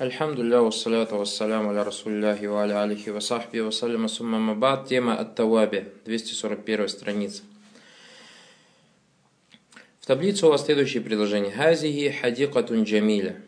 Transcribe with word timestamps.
Альхамдулилля, 0.00 0.62
вассаляту 0.62 1.18
вассаляму 1.18 1.70
аля 1.72 1.84
расулляхи 1.84 2.46
ва 2.46 2.62
аля 2.62 2.82
алихи 2.82 3.10
ва 3.10 3.20
сахби 3.20 3.70
саляма 3.70 4.08
сумма 4.08 4.38
мабад. 4.38 4.88
Тема 4.88 5.12
Ат-Таваби, 5.12 5.92
241 6.06 6.88
страница. 6.88 7.42
В 10.00 10.06
таблице 10.06 10.46
у 10.46 10.48
вас 10.48 10.64
следующие 10.64 11.02
предложения. 11.02 11.50
Хазихи 11.50 12.08
хадикатун 12.12 12.84
джамиля. 12.84 13.42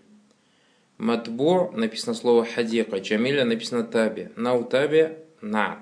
Матбу 0.98 1.72
написано 1.74 2.12
слово 2.12 2.44
хадика, 2.44 2.98
джамиля 2.98 3.46
написано 3.46 3.84
таби. 3.84 4.28
Нау 4.36 4.64
таби 4.64 5.16
над. 5.40 5.78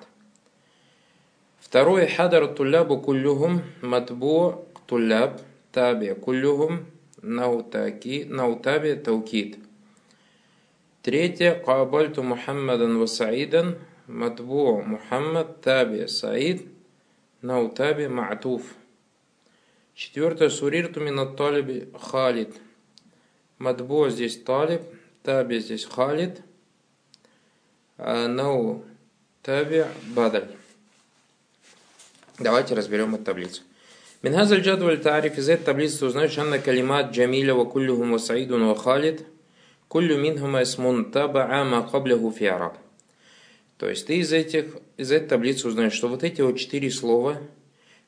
Второе 1.58 2.06
хадар 2.06 2.46
тулябу 2.46 3.00
кулюхум 3.00 3.62
матбу 3.82 4.66
туляб 4.86 5.40
таби 5.72 6.14
кулюхум 6.14 6.86
наутаки 7.22 8.22
наутаби 8.22 8.94
таукид. 8.94 9.58
Третье. 11.02 11.54
Кабальту 11.54 12.22
Мухаммадан 12.22 12.98
ва 12.98 13.06
Саидан. 13.06 13.78
Матбу 14.06 14.82
Мухаммад 14.82 15.62
Таби 15.62 16.06
Саид. 16.06 16.66
Наутаби 17.40 18.02
Ма'туф. 18.02 18.62
Четвертое. 19.94 20.50
Сурирту 20.50 21.00
минат 21.00 21.38
талиби 21.38 21.88
Халид. 21.98 22.54
Матбу 23.58 24.10
здесь 24.10 24.42
талиб. 24.42 24.82
Таби 25.22 25.60
здесь 25.60 25.86
Халид. 25.86 26.42
А 27.96 28.28
нау 28.28 28.84
таби 29.42 29.86
Бадаль. 30.14 30.48
Давайте 32.38 32.74
разберем 32.74 33.14
эту 33.14 33.24
таблицу. 33.24 33.62
Минхазаль 34.20 34.60
джадваль 34.60 35.00
тариф 35.00 35.38
из 35.38 35.48
этой 35.48 35.64
таблицы 35.64 36.04
узнаешь, 36.04 36.32
что 36.32 36.58
калимат 36.58 37.12
Джамиля 37.12 37.54
ва 37.54 37.64
куллюхум 37.64 38.12
ва 38.12 38.18
Саидун 38.18 38.68
ва 38.68 38.76
Халид– 38.76 39.24
Куллю 39.90 40.16
минхума 40.18 40.62
исмун 40.62 41.10
табаа 41.10 41.64
ма 41.64 41.82
каблягу 41.82 42.30
фи 42.30 42.44
араб. 42.44 42.78
То 43.76 43.88
есть 43.88 44.06
ты 44.06 44.18
из, 44.18 44.32
этих, 44.32 44.76
из 44.96 45.10
этой 45.10 45.26
таблицы 45.26 45.66
узнаешь, 45.66 45.94
что 45.94 46.06
вот 46.06 46.22
эти 46.22 46.42
вот 46.42 46.60
четыре 46.60 46.92
слова, 46.92 47.38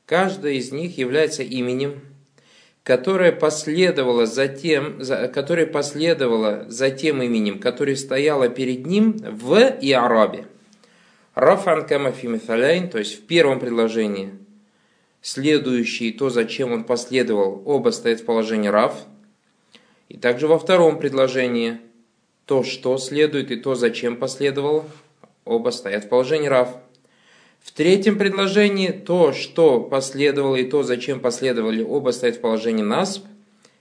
каждое 0.07 0.53
из 0.53 0.71
них 0.71 0.97
является 0.97 1.43
именем, 1.43 2.01
которое 2.85 3.33
последовало 3.33 4.27
за 4.27 4.47
тем, 4.47 5.03
за, 5.03 5.27
которое 5.27 5.67
последовало 5.67 6.67
за 6.69 6.91
тем 6.93 7.21
именем, 7.21 7.59
которое 7.59 7.97
стояло 7.97 8.49
перед 8.49 8.87
ним 8.87 9.17
в 9.17 9.57
Иарабе. 9.81 10.47
Рафан 11.35 11.85
камафи 11.85 12.27
миталяйн, 12.27 12.91
то 12.91 12.99
есть 13.01 13.19
в 13.19 13.27
первом 13.27 13.59
предложении, 13.59 14.31
следующий 15.21 16.13
то, 16.13 16.31
зачем 16.31 16.71
он 16.71 16.85
последовал, 16.85 17.61
оба 17.67 17.91
стоят 17.91 18.21
в 18.21 18.25
положении 18.25 18.69
Раф– 18.69 18.95
и 20.09 20.17
также 20.17 20.47
во 20.47 20.59
втором 20.59 20.99
предложении 20.99 21.79
то, 22.47 22.65
что 22.65 22.99
следует, 22.99 23.51
и 23.51 23.57
то, 23.57 23.75
зачем 23.75 24.17
последовало, 24.17 24.85
оба 25.45 25.71
стоят 25.71 26.05
в 26.05 26.09
положении 26.09 26.49
рав. 26.49 26.77
В 27.63 27.71
третьем 27.71 28.19
предложении 28.19 28.89
то, 28.89 29.33
что 29.33 29.81
последовало, 29.81 30.57
и 30.57 30.65
то, 30.65 30.83
зачем 30.83 31.21
последовали, 31.21 31.83
оба 31.83 32.11
стоят 32.11 32.37
в 32.37 32.41
положении 32.41 32.83
насб. 32.83 33.25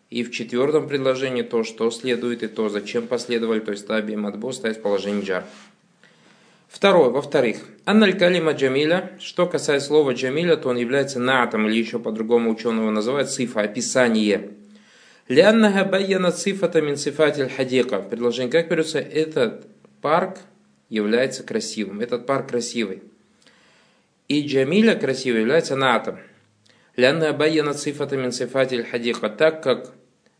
И 0.10 0.24
в 0.24 0.32
четвертом 0.32 0.88
предложении 0.88 1.42
то, 1.42 1.64
что 1.64 1.90
следует, 1.90 2.44
и 2.44 2.48
то, 2.48 2.70
зачем 2.70 3.08
последовали, 3.08 3.60
то 3.60 3.72
есть 3.72 3.88
таби 3.88 4.14
и 4.14 4.18
мадбо, 4.18 4.52
стоят 4.52 4.78
в 4.78 4.82
положении 4.82 5.24
джар. 5.24 5.46
Второе, 6.68 7.10
во-вторых, 7.10 7.58
анналь 7.86 8.18
калима 8.18 8.52
джамиля, 8.52 9.12
что 9.20 9.48
касается 9.48 9.88
слова 9.88 10.14
джамиля, 10.14 10.58
то 10.58 10.70
он 10.70 10.78
является 10.78 11.20
наатом, 11.20 11.68
или 11.68 11.78
еще 11.78 11.98
по-другому 11.98 12.52
ученого 12.52 12.92
называют 12.92 13.30
цифа, 13.30 13.62
описание– 13.62 14.52
Ляннага 15.32 15.86
байяна 15.86 16.32
цифата 16.32 16.82
мин 16.82 16.98
цифатель 16.98 17.50
хадика. 17.50 18.00
В 18.00 18.10
предложении 18.10 18.52
как 18.52 18.68
берется, 18.70 19.00
этот 19.00 19.66
парк 20.02 20.40
является 20.90 21.44
красивым. 21.44 22.02
Этот 22.02 22.26
парк 22.26 22.50
красивый. 22.50 23.02
И 24.28 24.46
Джамиля 24.46 24.96
красивый 24.96 25.40
является 25.40 25.78
натом. 25.78 26.20
Ляннага 26.98 27.32
байяна 27.32 27.74
цифата 27.74 28.18
мин 28.18 28.34
цифатель 28.34 28.84
хадика. 28.84 29.30
Так 29.30 29.64
как 29.64 29.94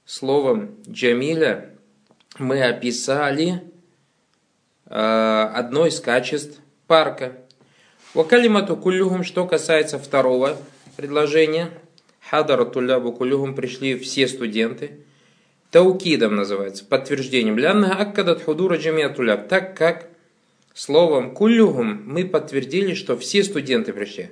словом 0.04 0.76
Джамиля 0.90 1.70
мы 2.38 2.62
описали 2.62 3.64
э, 4.88 5.52
одно 5.54 5.86
из 5.86 6.02
качеств 6.02 6.60
парка. 6.88 7.38
Вакалимату 8.14 8.76
кулюхум, 8.76 9.24
что 9.24 9.48
касается 9.48 9.98
второго 9.98 10.58
предложения– 10.98 11.70
Хадара 12.30 12.66
тулябу 12.66 13.12
кулюхум 13.12 13.56
пришли 13.56 13.98
все 13.98 14.28
студенты. 14.28 14.92
Таукидом 15.72 16.36
называется, 16.36 16.86
подтверждением. 16.86 17.58
Лянна 17.58 17.96
аккадат 17.96 18.44
худура 18.44 18.78
джамия 18.78 19.10
туляб. 19.10 19.48
Так 19.48 19.78
как 19.78 20.08
словом 20.74 21.34
кулюхум 21.34 22.02
мы 22.06 22.26
подтвердили, 22.26 22.94
что 22.94 23.18
все 23.18 23.44
студенты 23.44 23.94
пришли. 23.94 24.30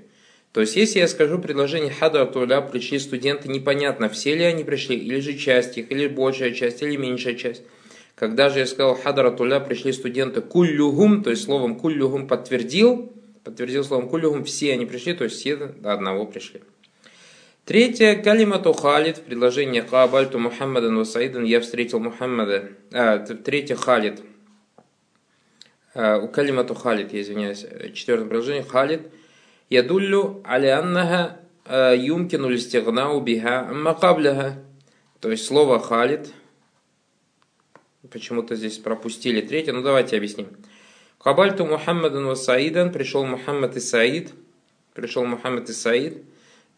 То 0.54 0.62
есть, 0.62 0.76
если 0.76 1.00
я 1.00 1.08
скажу 1.08 1.40
предложение 1.40 1.94
хадара 1.94 2.26
туляб, 2.26 2.72
пришли 2.72 3.00
студенты, 3.00 3.50
непонятно, 3.50 4.10
все 4.10 4.36
ли 4.36 4.44
они 4.44 4.64
пришли, 4.64 4.96
или 4.98 5.20
же 5.20 5.38
часть 5.38 5.78
их, 5.78 5.92
или 5.92 6.08
большая 6.08 6.54
часть, 6.54 6.82
или 6.82 6.96
меньшая 6.96 7.36
часть. 7.36 7.64
Когда 8.20 8.50
же 8.50 8.60
я 8.60 8.66
сказал 8.66 8.96
хадара 8.96 9.32
туля 9.32 9.62
пришли 9.62 9.94
студенты 9.94 10.42
кулюхум, 10.42 11.24
то 11.24 11.30
есть 11.30 11.44
словом 11.44 11.76
кулюхум 11.76 12.28
подтвердил, 12.28 13.14
подтвердил 13.46 13.86
словом 13.86 14.10
кулюхум, 14.10 14.44
все 14.44 14.74
они 14.74 14.86
пришли, 14.86 15.14
то 15.14 15.24
есть 15.24 15.38
все 15.38 15.56
до 15.56 15.94
одного 15.94 16.26
пришли. 16.26 16.62
Третье, 17.70 18.16
калимату 18.16 18.74
халид, 18.74 19.20
в 19.20 19.22
предложении 19.22 19.82
Каабальту 19.82 20.40
Мухаммадан 20.40 20.98
Васаидан, 20.98 21.44
я 21.44 21.62
встретил 21.62 22.00
Мухаммада. 22.00 22.72
А, 22.92 23.20
третье, 23.20 23.76
халид. 23.76 24.24
А, 25.94 26.18
у 26.18 26.28
калимату 26.30 26.74
халид, 26.74 27.14
я 27.14 27.22
извиняюсь, 27.22 27.64
четвертое 27.94 28.26
предложение, 28.26 28.64
халид. 28.64 29.02
Ядуллю 29.70 30.42
алианнаха 30.46 31.42
а, 31.64 31.94
юмкину 31.94 32.50
листигнау 32.50 33.22
биха 33.22 33.70
макабляха. 33.72 34.56
То 35.20 35.30
есть 35.30 35.46
слово 35.46 35.80
халид. 35.80 36.34
Почему-то 38.10 38.56
здесь 38.56 38.80
пропустили 38.80 39.42
третье, 39.42 39.74
ну 39.74 39.84
давайте 39.84 40.18
объясним. 40.18 40.48
Кабальту 41.20 41.68
Мухаммадан 41.68 42.26
Васаидан, 42.26 42.92
пришел 42.92 43.24
Мухаммад 43.26 43.76
и 43.76 43.80
Саид. 43.80 44.34
Пришел 44.96 45.24
Мухаммад 45.24 45.70
и 45.70 45.74
Саид. 45.74 46.24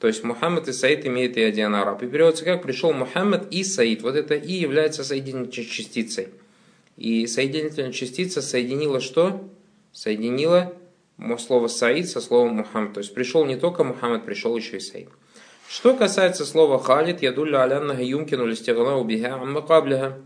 То 0.01 0.07
есть 0.07 0.23
Мухаммад 0.23 0.67
и 0.67 0.73
Саид 0.73 1.05
имеют 1.05 1.37
и 1.37 1.43
один 1.43 1.75
араб. 1.75 2.01
И 2.01 2.07
переводится 2.07 2.43
как 2.43 2.63
пришел 2.63 2.91
Мухаммад 2.91 3.53
и 3.53 3.63
Саид. 3.63 4.01
Вот 4.01 4.15
это 4.15 4.33
и 4.33 4.51
является 4.51 5.03
соединительной 5.03 5.51
частицей. 5.67 6.29
И 6.97 7.27
соединительная 7.27 7.91
частица 7.91 8.41
соединила 8.41 8.99
что? 8.99 9.47
Соединила 9.91 10.73
слово 11.37 11.67
Саид 11.67 12.09
со 12.09 12.19
словом 12.19 12.55
Мухаммад. 12.55 12.93
То 12.93 12.99
есть 12.99 13.13
пришел 13.13 13.45
не 13.45 13.57
только 13.57 13.83
Мухаммад, 13.83 14.25
пришел 14.25 14.57
еще 14.57 14.77
и 14.77 14.79
Саид. 14.79 15.09
Что 15.69 15.93
касается 15.93 16.47
слова 16.47 16.79
халид, 16.79 17.21
ядулля 17.21 17.61
аляннага 17.61 18.01
юмкину 18.01 18.47
листиганау 18.47 19.03
биха 19.03 19.35
аммакабляха. 19.35 20.17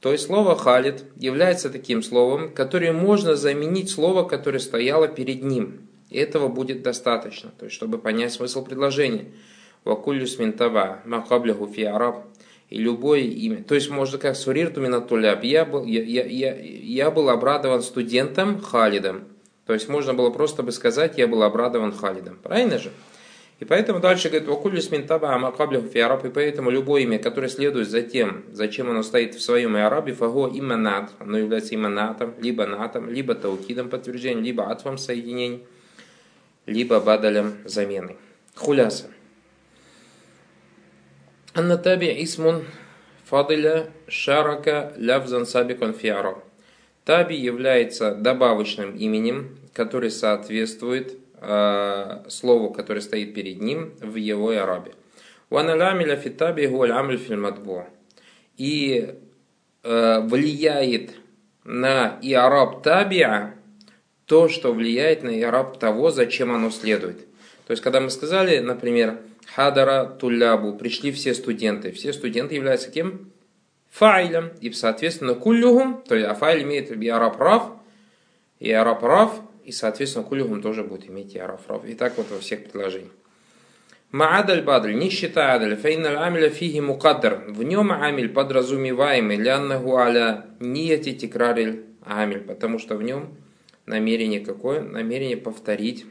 То 0.00 0.12
есть 0.12 0.26
слово 0.26 0.56
халид 0.56 1.02
является 1.16 1.68
таким 1.68 2.04
словом, 2.04 2.54
которое 2.54 2.92
можно 2.92 3.34
заменить 3.34 3.90
слово, 3.90 4.22
которое 4.22 4.60
стояло 4.60 5.08
перед 5.08 5.42
ним. 5.42 5.85
И 6.16 6.18
этого 6.18 6.48
будет 6.48 6.82
достаточно, 6.82 7.50
то 7.58 7.66
есть, 7.66 7.76
чтобы 7.76 7.98
понять 7.98 8.32
смысл 8.32 8.64
предложения. 8.64 9.26
Вакулюс 9.84 10.38
минтаба, 10.38 11.02
макабляху 11.04 11.66
фи 11.66 11.82
араб. 11.82 12.24
И 12.70 12.78
любое 12.78 13.20
имя. 13.20 13.62
То 13.62 13.74
есть, 13.74 13.90
можно 13.90 14.16
как 14.16 14.34
сурирту 14.34 14.80
минатуляб. 14.80 15.44
Я 15.44 15.66
был, 15.66 15.84
я, 15.84 16.02
я, 16.02 16.24
я, 16.24 16.56
я 16.58 17.10
был 17.10 17.28
обрадован 17.28 17.82
студентом 17.82 18.62
Халидом. 18.62 19.24
То 19.66 19.74
есть, 19.74 19.90
можно 19.90 20.14
было 20.14 20.30
просто 20.30 20.62
бы 20.62 20.72
сказать, 20.72 21.18
я 21.18 21.26
был 21.26 21.42
обрадован 21.42 21.92
Халидом. 21.92 22.38
Правильно 22.42 22.78
же? 22.78 22.92
И 23.60 23.66
поэтому 23.66 24.00
дальше 24.00 24.30
говорит, 24.30 24.48
вакулюс 24.48 24.90
минтаба, 24.90 25.34
амакабляху 25.34 25.88
фи 25.88 25.98
араб. 25.98 26.24
И 26.24 26.30
поэтому 26.30 26.70
любое 26.70 27.02
имя, 27.02 27.18
которое 27.18 27.48
следует 27.48 27.90
за 27.90 28.00
тем, 28.00 28.44
зачем 28.52 28.88
оно 28.88 29.02
стоит 29.02 29.34
в 29.34 29.42
своем 29.42 29.76
арабе, 29.76 30.14
фаго 30.14 30.48
иманат. 30.48 31.10
Оно 31.18 31.36
является 31.36 31.74
иманатом, 31.74 32.32
либо 32.40 32.64
натом, 32.64 33.10
либо 33.10 33.34
таукидом 33.34 33.90
подтверждением, 33.90 34.42
либо 34.42 34.70
атвом 34.70 34.96
соединением 34.96 35.60
либо 36.66 37.00
бадалем 37.00 37.58
замены. 37.64 38.16
Хуляса. 38.54 39.06
Анна 41.54 41.78
таби 41.78 42.22
исмун 42.22 42.64
фадиля 43.24 43.86
шарака 44.08 44.92
лявзан 44.96 45.46
сабикон 45.46 45.94
фиаро. 45.94 46.42
Таби 47.04 47.36
является 47.36 48.14
добавочным 48.14 48.96
именем, 48.96 49.56
который 49.72 50.10
соответствует 50.10 51.18
э, 51.40 52.24
слову, 52.28 52.70
которое 52.70 53.00
стоит 53.00 53.34
перед 53.34 53.60
ним 53.60 53.92
в 54.00 54.16
его 54.16 54.50
арабе. 54.50 54.92
И 58.56 59.14
э, 59.82 60.20
влияет 60.20 61.10
на 61.64 62.18
и 62.22 62.32
араб 62.32 62.82
табиа 62.82 63.55
то, 64.26 64.48
что 64.48 64.72
влияет 64.72 65.22
на 65.22 65.40
ираб 65.40 65.78
того, 65.78 66.10
зачем 66.10 66.52
оно 66.52 66.70
следует. 66.70 67.18
То 67.66 67.72
есть, 67.72 67.82
когда 67.82 68.00
мы 68.00 68.10
сказали, 68.10 68.58
например, 68.58 69.18
хадара 69.54 70.04
тулябу, 70.04 70.74
пришли 70.74 71.10
все 71.12 71.34
студенты. 71.34 71.90
Все 71.92 72.12
студенты 72.12 72.54
являются 72.54 72.90
кем? 72.90 73.30
файлем, 73.96 74.50
и, 74.60 74.70
соответственно, 74.72 75.34
кулюхум, 75.34 76.02
то 76.06 76.14
есть 76.14 76.28
афайль 76.28 76.62
имеет 76.64 76.90
и 76.90 77.08
араб 77.08 77.80
и 78.60 78.70
араб 78.70 79.32
и, 79.64 79.72
соответственно, 79.72 80.24
кулюхум 80.24 80.60
тоже 80.60 80.84
будет 80.84 81.08
иметь 81.08 81.34
и 81.34 81.38
араб 81.38 81.60
И 81.86 81.94
так 81.94 82.16
вот 82.18 82.30
во 82.30 82.38
всех 82.38 82.64
предложениях. 82.64 83.12
Маадаль 84.12 84.62
бадль, 84.62 84.94
не 84.94 85.10
считая 85.10 85.56
адаль, 85.56 85.76
фейналь 85.76 86.16
амиля 86.16 86.50
фиги 86.50 86.78
мукаддар. 86.78 87.44
В 87.48 87.62
нем 87.62 87.90
амиль 87.90 88.28
подразумеваемый, 88.28 89.36
ляннаху 89.36 89.96
аля 89.96 90.46
нияти 90.60 91.12
тикрариль 91.12 91.86
амиль, 92.04 92.40
потому 92.40 92.78
что 92.78 92.96
в 92.96 93.02
нем 93.02 93.34
намерение 93.86 94.40
какое? 94.40 94.82
Намерение 94.82 95.36
повторить, 95.36 96.06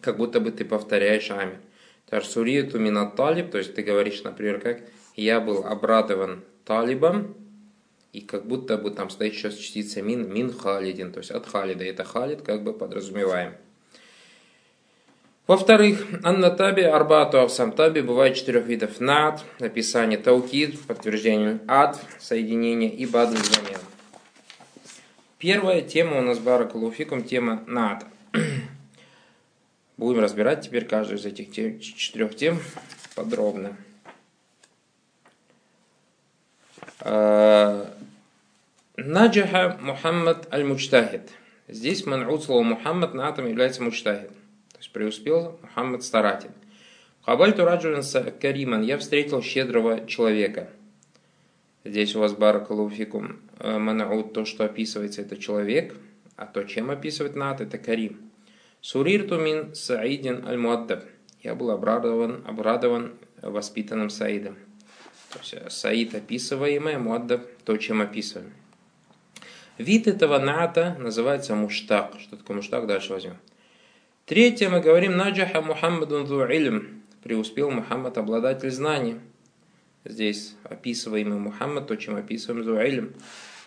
как 0.00 0.16
будто 0.16 0.40
бы 0.40 0.50
ты 0.50 0.64
повторяешь 0.64 1.30
амиль. 1.30 1.58
Тарсуриету 2.08 2.78
минат 2.78 3.16
талиб, 3.16 3.50
то 3.50 3.58
есть 3.58 3.74
ты 3.74 3.82
говоришь, 3.82 4.22
например, 4.22 4.60
как 4.60 4.82
я 5.14 5.40
был 5.40 5.64
обрадован 5.66 6.42
талибом, 6.64 7.34
и 8.12 8.20
как 8.20 8.46
будто 8.46 8.78
бы 8.78 8.90
там 8.90 9.10
стоит 9.10 9.34
сейчас 9.34 9.54
частица 9.54 10.02
мин, 10.02 10.32
мин 10.32 10.52
халидин, 10.52 11.12
то 11.12 11.18
есть 11.18 11.30
от 11.30 11.46
халида. 11.46 11.84
Это 11.84 12.04
халид 12.04 12.42
как 12.42 12.62
бы 12.62 12.72
подразумеваем. 12.72 13.54
Во-вторых, 15.46 16.06
анна 16.24 16.50
таби 16.50 16.82
арбату 16.82 17.40
авсам 17.40 17.72
таби 17.72 18.02
бывает 18.02 18.36
четырех 18.36 18.66
видов. 18.66 19.00
Над, 19.00 19.44
написание 19.60 20.18
таукид, 20.18 20.78
подтверждение 20.86 21.60
ад, 21.66 21.98
соединение 22.18 22.90
и 22.90 23.06
бадль 23.06 23.36
замен. 23.36 23.78
Первая 25.38 25.82
тема 25.82 26.18
у 26.18 26.22
нас 26.22 26.40
баракалуфикум, 26.40 27.22
тема 27.22 27.62
над. 27.68 28.04
Будем 29.96 30.20
разбирать 30.20 30.62
теперь 30.62 30.84
каждую 30.84 31.18
из 31.20 31.26
этих 31.26 31.52
тем, 31.52 31.78
четырех 31.78 32.34
тем 32.34 32.60
подробно. 33.14 33.76
А, 37.00 37.88
Наджаха 38.96 39.78
Мухаммад 39.80 40.52
аль-Мучтахид. 40.52 41.30
Здесь 41.68 42.04
منعوت 42.04 42.42
слово 42.42 42.64
Мухаммад 42.64 43.14
نعت 43.14 43.28
ом 43.28 43.46
является 43.46 43.80
مجتهد. 43.80 44.30
То 44.72 44.78
есть 44.78 44.90
преуспел 44.90 45.56
Мухаммад 45.62 46.02
старатель. 46.02 46.50
قابلت 47.22 47.64
رجلا 47.64 48.02
كريما. 48.40 48.82
Я 48.82 48.98
встретил 48.98 49.40
щедрого 49.40 50.04
человека. 50.08 50.68
Здесь 51.84 52.14
у 52.16 52.20
вас 52.20 52.32
بارك 52.32 52.64
الله 52.64 52.96
فيكم 52.96 53.38
э, 53.58 53.78
منعوت, 53.78 54.32
то, 54.32 54.44
что 54.44 54.64
описывается, 54.64 55.22
это 55.22 55.36
человек, 55.36 55.94
а 56.36 56.46
то, 56.46 56.64
чем 56.64 56.90
описывает 56.90 57.36
نعت, 57.36 57.60
это 57.60 57.78
كريم. 57.78 58.30
سررت 58.80 59.38
من 59.38 59.74
سعيد 59.74 60.46
المؤدب. 60.46 61.04
Я 61.42 61.54
был 61.54 61.70
обрадован, 61.70 62.44
обрадован 62.46 63.14
воспитанным 63.42 64.10
Саидом. 64.10 64.56
То 65.32 65.38
есть 65.40 65.54
э, 65.54 65.70
Саид 65.70 66.14
описываемый, 66.14 66.98
مؤدب 66.98 67.46
то, 67.64 67.76
чем 67.76 68.00
описываем. 68.00 68.52
Вид 69.78 70.08
этого 70.08 70.38
ната 70.40 70.96
называется 70.98 71.54
муштак. 71.54 72.14
Что 72.18 72.36
такое 72.36 72.56
муштак? 72.56 72.86
Дальше 72.88 73.12
возьмем. 73.12 73.36
Третье 74.26 74.68
мы 74.68 74.80
говорим 74.80 75.16
наджаха 75.16 75.62
Мухаммадун 75.62 76.26
ду 76.26 76.44
илм. 76.44 77.02
Преуспел 77.22 77.70
Мухаммад, 77.70 78.18
обладатель 78.18 78.70
знаний 78.72 79.20
здесь 80.04 80.54
описываемый 80.64 81.38
Мухаммад, 81.38 81.86
то, 81.86 81.96
чем 81.96 82.16
описываем 82.16 82.64
Зуайлем. 82.64 83.14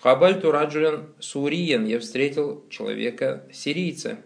Хабаль 0.02 0.40
Тураджулян 0.42 1.08
Суриян, 1.20 1.86
я 1.86 2.00
встретил 2.00 2.64
человека 2.70 3.44
сирийца. 3.52 4.18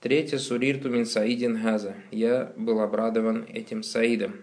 Третье 0.00 0.38
Сурирту 0.38 0.90
мин 0.90 1.06
Саидин 1.06 1.62
Газа, 1.62 1.94
я 2.10 2.52
был 2.56 2.80
обрадован 2.80 3.46
этим 3.48 3.82
Саидом. 3.82 4.36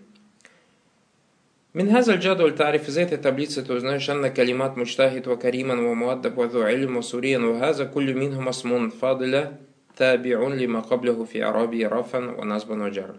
Минхаз 1.73 2.07
аль-джаду 2.07 2.43
аль-тариф 2.43 2.87
из 2.87 2.97
этой 2.97 3.17
таблицы 3.17 3.63
ты 3.63 3.73
узнаешь 3.73 4.07
анна 4.07 4.29
калимат 4.29 4.77
мучтахид 4.77 5.25
ва 5.25 5.37
кариман 5.37 5.83
ва 5.83 5.95
муаддаб 5.95 6.35
ва 6.35 6.47
зуайлем 6.47 6.97
ва 6.97 7.01
суриян 7.01 7.47
ва 7.47 7.57
газа 7.57 7.87
куллю 7.87 8.13
минху 8.13 8.41
масмун 8.41 8.91
фадля 8.91 9.57
табиун 9.97 10.53
ли 10.53 10.69
кабляху 10.87 11.25
фи 11.25 11.39
арабии 11.39 11.81
рафан 11.83 12.35
ва 12.35 12.43
назбан 12.43 12.81
ва 12.83 12.89
джарль. 12.89 13.17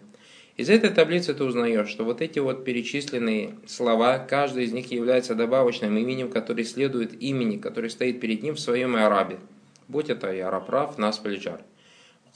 Из 0.57 0.69
этой 0.69 0.89
таблицы 0.89 1.33
ты 1.33 1.43
узнаешь, 1.43 1.87
что 1.87 2.03
вот 2.03 2.21
эти 2.21 2.39
вот 2.39 2.65
перечисленные 2.65 3.55
слова, 3.65 4.19
каждый 4.19 4.65
из 4.65 4.73
них 4.73 4.91
является 4.91 5.35
добавочным 5.35 5.97
именем, 5.97 6.29
который 6.29 6.65
следует 6.65 7.21
имени, 7.21 7.57
который 7.57 7.89
стоит 7.89 8.19
перед 8.19 8.43
ним 8.43 8.55
в 8.55 8.59
своем 8.59 8.95
арабе. 8.95 9.39
Будь 9.87 10.09
это 10.09 10.33
и 10.33 10.39
араб, 10.39 10.97
насп 10.97 11.25
или 11.25 11.37
джар. 11.37 11.61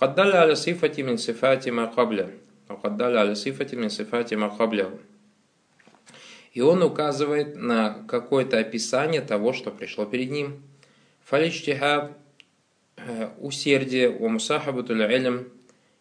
وقد 0.03 0.15
دل 0.15 0.35
على 0.35 0.55
صفة 0.55 1.03
من 1.03 1.17
صفات 1.17 1.69
ما 1.69 1.85
قبله 1.85 2.29
وقد 2.69 2.97
دل 2.97 3.17
على 3.17 3.35
صفة 3.35 3.77
من 3.77 3.89
صفات 3.89 4.33
ما 4.33 4.47
قبله 4.47 4.91
и 6.53 6.61
он 6.61 6.83
указывает 6.83 7.55
на 7.55 8.05
какое-то 8.07 8.59
описание 8.59 9.21
того, 9.21 9.53
что 9.53 9.71
пришло 9.71 10.05
перед 10.05 10.29
ним. 10.29 10.61
Фаличтихаб 11.25 12.11
э, 12.97 13.29
усердие, 13.39 14.09
у 14.09 14.29
мусахабатуль 14.29 15.01
илм, 15.01 15.47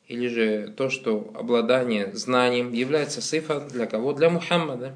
или 0.07 0.27
же 0.27 0.74
то, 0.75 0.89
что 0.89 1.31
обладание 1.33 2.15
знанием 2.15 2.71
является 2.71 3.21
сифа 3.21 3.59
для 3.59 3.86
кого? 3.86 4.13
Для 4.13 4.30
Мухаммада. 4.30 4.95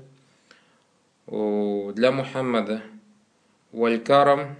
Для 1.28 2.12
Мухаммада. 2.12 2.82
Валькарам, 3.72 4.56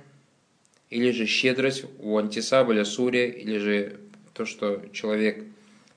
или 0.90 1.12
же 1.12 1.26
щедрость, 1.26 1.86
у 2.00 2.18
антисабаля 2.18 2.86
суре, 2.86 3.30
или 3.30 3.58
же 3.58 4.00
то, 4.34 4.46
что 4.46 4.82
человек 4.94 5.44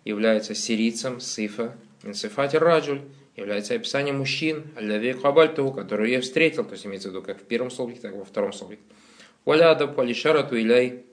является 0.04 0.54
сирийцем, 0.54 1.20
сифа, 1.20 1.76
минсифати 2.02 2.56
раджуль, 2.56 3.02
является 3.36 3.74
описанием 3.74 4.18
мужчин, 4.18 4.64
аллави 4.76 5.12
кабальту, 5.12 5.70
которую 5.72 6.10
я 6.10 6.20
встретил, 6.20 6.64
то 6.64 6.72
есть 6.72 6.86
имеется 6.86 7.08
в 7.08 7.12
виду 7.12 7.22
как 7.22 7.38
в 7.40 7.44
первом 7.44 7.70
слове, 7.70 7.96
так 7.96 8.14
и 8.14 8.18
во 8.18 8.24
втором 8.24 8.52
слове. 8.52 8.78
Валяда 9.44 9.86
полишарату 9.86 10.58
иляй, 10.58 11.04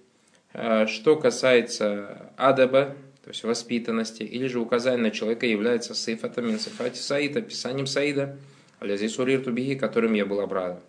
а, 0.54 0.88
что 0.88 1.16
касается 1.16 2.32
адаба, 2.38 2.96
то 3.25 3.31
есть 3.31 3.45
воспитанности, 3.45 4.23
или 4.23 4.47
же 4.47 4.61
указание 4.61 5.03
на 5.03 5.11
человека 5.11 5.47
является 5.47 5.95
сифатом 5.95 6.47
мин 6.47 6.59
сифати 6.59 6.99
саида, 6.99 7.41
описанием 7.41 7.87
саида, 7.87 8.37
алязи 8.81 9.09
сурирту 9.09 9.53
бихи, 9.53 9.75
которым 9.75 10.15
я 10.15 10.27
был 10.27 10.41
обрадован. 10.41 10.81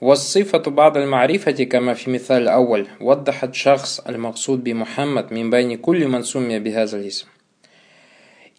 والصفة 0.00 0.58
بعد 0.58 0.96
المعرفة 0.96 1.64
كما 1.64 1.94
في 1.94 2.10
مثال 2.10 2.42
الأول 2.42 2.86
وضح 3.00 3.44
الشخص 3.44 4.00
المقصود 4.00 4.64
بمحمد 4.64 5.32
من 5.32 5.50
بين 5.50 5.76
كل 5.78 6.08
من 6.08 6.22
سمي 6.22 6.58
بهذا 6.58 6.98
الاسم 6.98 7.26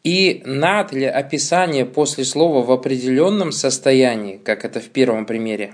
и 0.08 0.42
над 0.46 0.94
или 0.94 1.04
описание 1.04 1.86
после 1.86 2.24
слова 2.24 2.64
в 2.64 2.72
определенном 2.72 3.52
состоянии, 3.52 4.38
как 4.38 4.64
это 4.64 4.80
в 4.80 4.90
первом 4.90 5.26
примере, 5.26 5.74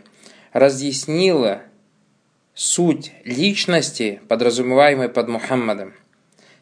разъяснило 0.53 1.61
суть 2.55 3.12
личности, 3.25 4.22
подразумеваемой 4.27 5.10
под 5.10 5.27
Мухаммадом, 5.27 5.93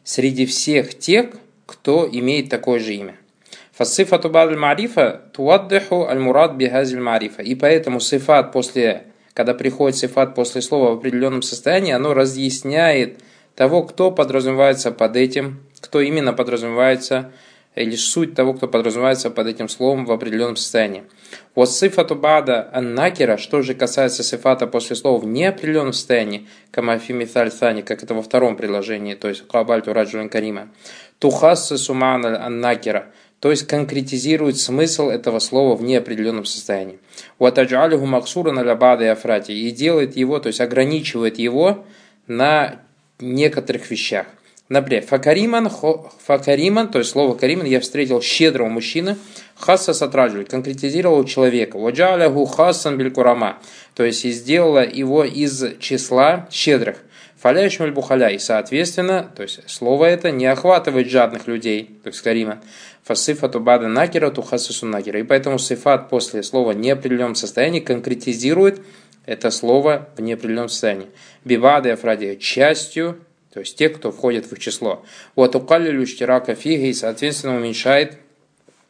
среди 0.07 0.45
всех 0.45 0.97
тех, 0.97 1.31
кто 1.65 2.07
имеет 2.09 2.49
такое 2.49 2.79
же 2.79 2.93
имя. 2.93 3.17
Фасифату 3.73 4.29
бад 4.29 4.55
марифа 4.57 5.21
туаддиху 5.33 6.07
аль 6.07 6.19
мурад 6.19 6.53
бихазиль 6.55 7.01
марифа. 7.01 7.41
И 7.41 7.55
поэтому 7.55 7.99
сифат 7.99 8.53
после, 8.53 9.07
когда 9.33 9.53
приходит 9.53 9.97
сифат 9.97 10.33
после 10.33 10.61
слова 10.61 10.91
в 10.91 10.99
определенном 10.99 11.41
состоянии, 11.41 11.91
оно 11.91 12.13
разъясняет 12.13 13.19
того, 13.53 13.83
кто 13.83 14.11
подразумевается 14.11 14.93
под 14.93 15.17
этим, 15.17 15.59
кто 15.81 15.99
именно 15.99 16.31
подразумевается 16.31 17.33
или 17.75 17.97
суть 17.97 18.33
того, 18.33 18.53
кто 18.53 18.69
подразумевается 18.69 19.29
под 19.29 19.47
этим 19.47 19.67
словом 19.67 20.05
в 20.05 20.11
определенном 20.13 20.55
состоянии. 20.55 21.03
Вот 21.57 21.71
сифату 21.71 22.15
бада 22.15 22.69
аннакера, 22.71 23.37
что 23.37 23.63
же 23.63 23.73
касается 23.73 24.21
сифата 24.21 24.67
после 24.67 24.95
слова 24.95 25.17
в 25.17 25.25
неопределенном 25.25 25.91
состоянии, 25.91 26.47
камафи 26.69 27.13
миталь 27.13 27.49
сани, 27.49 27.81
как 27.81 28.03
это 28.03 28.13
во 28.13 28.21
втором 28.21 28.55
предложении, 28.55 29.15
то 29.15 29.27
есть 29.27 29.47
кабальту 29.47 29.91
раджулин 29.91 30.29
карима, 30.29 30.67
тухассы 31.17 31.79
суман 31.79 32.27
аннакера, 32.27 33.07
то 33.39 33.49
есть 33.49 33.65
конкретизирует 33.65 34.59
смысл 34.59 35.09
этого 35.09 35.39
слова 35.39 35.75
в 35.75 35.81
неопределенном 35.81 36.45
состоянии. 36.45 36.99
Ватаджалиху 37.39 38.05
максура 38.05 38.51
на 38.51 38.63
лабада 38.63 39.05
и 39.05 39.07
афрати, 39.07 39.51
и 39.51 39.71
делает 39.71 40.15
его, 40.15 40.37
то 40.37 40.49
есть 40.49 40.61
ограничивает 40.61 41.39
его 41.39 41.85
на 42.27 42.81
некоторых 43.19 43.89
вещах. 43.89 44.27
Например, 44.69 45.01
факариман, 45.03 45.69
факариман, 46.25 46.89
то 46.89 46.99
есть 46.99 47.11
слово 47.11 47.35
кариман, 47.35 47.65
я 47.65 47.79
встретил 47.79 48.21
щедрого 48.21 48.67
мужчины, 48.67 49.15
хасса 49.55 49.93
сатраджуль, 49.93 50.45
конкретизировал 50.45 51.23
человека, 51.23 51.77
ваджаляху 51.77 52.45
хасан 52.45 52.97
белькурама, 52.97 53.59
то 53.95 54.03
есть 54.03 54.25
и 54.25 54.31
сделала 54.31 54.85
его 54.85 55.23
из 55.23 55.77
числа 55.79 56.49
щедрых. 56.51 56.97
Фаляешь 57.37 57.79
бухаля, 57.93 58.29
и 58.29 58.39
соответственно, 58.39 59.31
то 59.35 59.43
есть 59.43 59.69
слово 59.69 60.05
это 60.05 60.31
не 60.31 60.47
охватывает 60.47 61.07
жадных 61.07 61.47
людей, 61.47 61.99
то 62.03 62.07
есть 62.09 62.21
карима. 62.21 62.61
Фасифату 63.03 63.59
бада 63.61 63.87
накера 63.87 64.31
тухасусу 64.31 64.85
накера. 64.85 65.19
И 65.19 65.23
поэтому 65.23 65.59
сифат 65.59 66.09
после 66.09 66.43
слова 66.43 66.71
неопределенном 66.71 67.35
состоянии 67.35 67.79
конкретизирует 67.79 68.81
это 69.25 69.51
слово 69.51 70.09
в 70.17 70.21
неопределенном 70.21 70.67
состоянии. 70.67 71.07
Бивады 71.45 71.91
афрадия 71.91 72.35
частью 72.35 73.19
то 73.57 73.61
есть 73.61 73.75
те, 73.75 73.89
кто 73.89 74.11
входит 74.11 74.45
в 74.45 74.53
их 74.53 74.59
число. 74.59 75.03
Вот 75.35 75.55
укаллилю 75.55 76.05
штирака 76.05 76.53
фиги, 76.53 76.91
соответственно, 76.91 77.57
уменьшает 77.57 78.19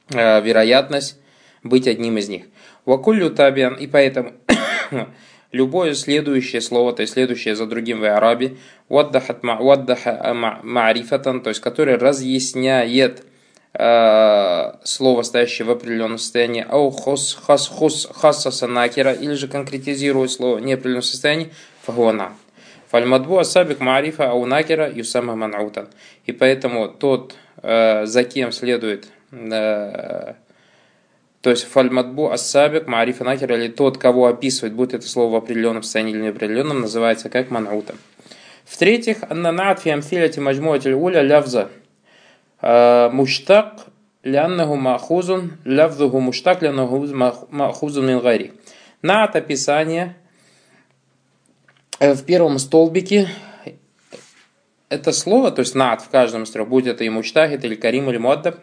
э, 0.09 0.41
вероятность 0.41 1.17
быть 1.63 1.88
одним 1.88 2.17
из 2.17 2.27
них. 2.27 2.47
Вакулю 2.83 3.29
табиан, 3.29 3.75
и 3.75 3.88
поэтому 3.88 4.33
любое 5.53 5.93
следующее 5.93 6.59
слово, 6.59 6.91
то 6.91 7.00
есть 7.00 7.13
следующее 7.13 7.55
за 7.55 7.65
другим 7.65 8.01
в 8.01 8.13
арабе, 8.13 8.57
ваддаха 8.89 9.39
маарифатан, 10.63 11.39
то 11.39 11.47
есть 11.47 11.62
которое 11.62 11.97
разъясняет 11.97 13.24
э, 13.74 14.71
слово, 14.83 15.21
стоящее 15.21 15.65
в 15.65 15.71
определенном 15.71 16.17
состоянии, 16.17 16.65
ау 16.67 16.89
хос 16.89 17.39
хас 17.41 17.69
хос 17.69 18.09
хасаса 18.13 18.65
или 18.65 19.33
же 19.33 19.47
конкретизирует 19.47 20.29
слово 20.29 20.57
неопределенном 20.57 21.03
состоянии, 21.03 21.53
фагуана. 21.83 22.33
Фальмадбу 22.89 23.38
асабик 23.38 23.79
маарифа 23.79 24.32
ау 24.32 24.46
накера 24.46 24.89
юсама 24.89 25.36
манаутан. 25.36 25.88
И 26.25 26.32
поэтому 26.32 26.88
тот, 26.88 27.36
э, 27.62 28.06
за 28.06 28.24
кем 28.24 28.51
следует 28.51 29.10
э, 29.32 30.34
то 31.41 31.51
есть 31.51 31.63
фальмадбу 31.65 32.32
ассабик, 32.32 32.88
маарифа 32.88 33.24
накер, 33.24 33.53
или 33.53 33.67
тот, 33.67 33.98
кого 33.98 34.27
описывает, 34.27 34.74
будет 34.74 34.94
это 34.94 35.08
слово 35.08 35.34
в 35.34 35.36
определенном 35.36 35.84
состоянии 35.84 36.13
или 36.13 36.22
неопределенном, 36.24 36.82
называется 36.82 37.29
как 37.29 37.51
манаута. 37.51 37.96
В-третьих, 38.65 39.17
аннанат 39.29 39.79
фи 39.79 39.91
амфиляти 39.91 40.39
маджмуатиль 40.39 40.94
уля 40.94 41.22
лявза 41.22 41.70
э, 42.62 43.10
муштак 43.13 43.86
ляннаху 44.24 44.75
махузун, 44.75 45.53
лявзуху 45.63 46.20
муштак 46.20 46.62
ляннаху 46.62 47.08
مأخوذ 47.50 48.07
من 48.07 48.19
غيره. 48.19 48.53
نعت 49.01 49.36
описание 49.36 50.17
в 52.00 52.24
первом 52.24 52.60
столбике 52.60 53.30
это 54.89 55.12
слово, 55.12 55.51
то 55.51 55.60
есть 55.62 55.75
نعت 55.75 56.01
в 56.01 56.10
каждом 56.10 56.44
из 56.44 56.51
трех, 56.51 56.68
будь 56.68 56.88
это 56.88 57.04
и 57.04 57.10
مجتهد, 57.10 57.63
или 57.66 57.75
كريم, 57.75 58.10
или 58.10 58.18
مؤدب, 58.17 58.60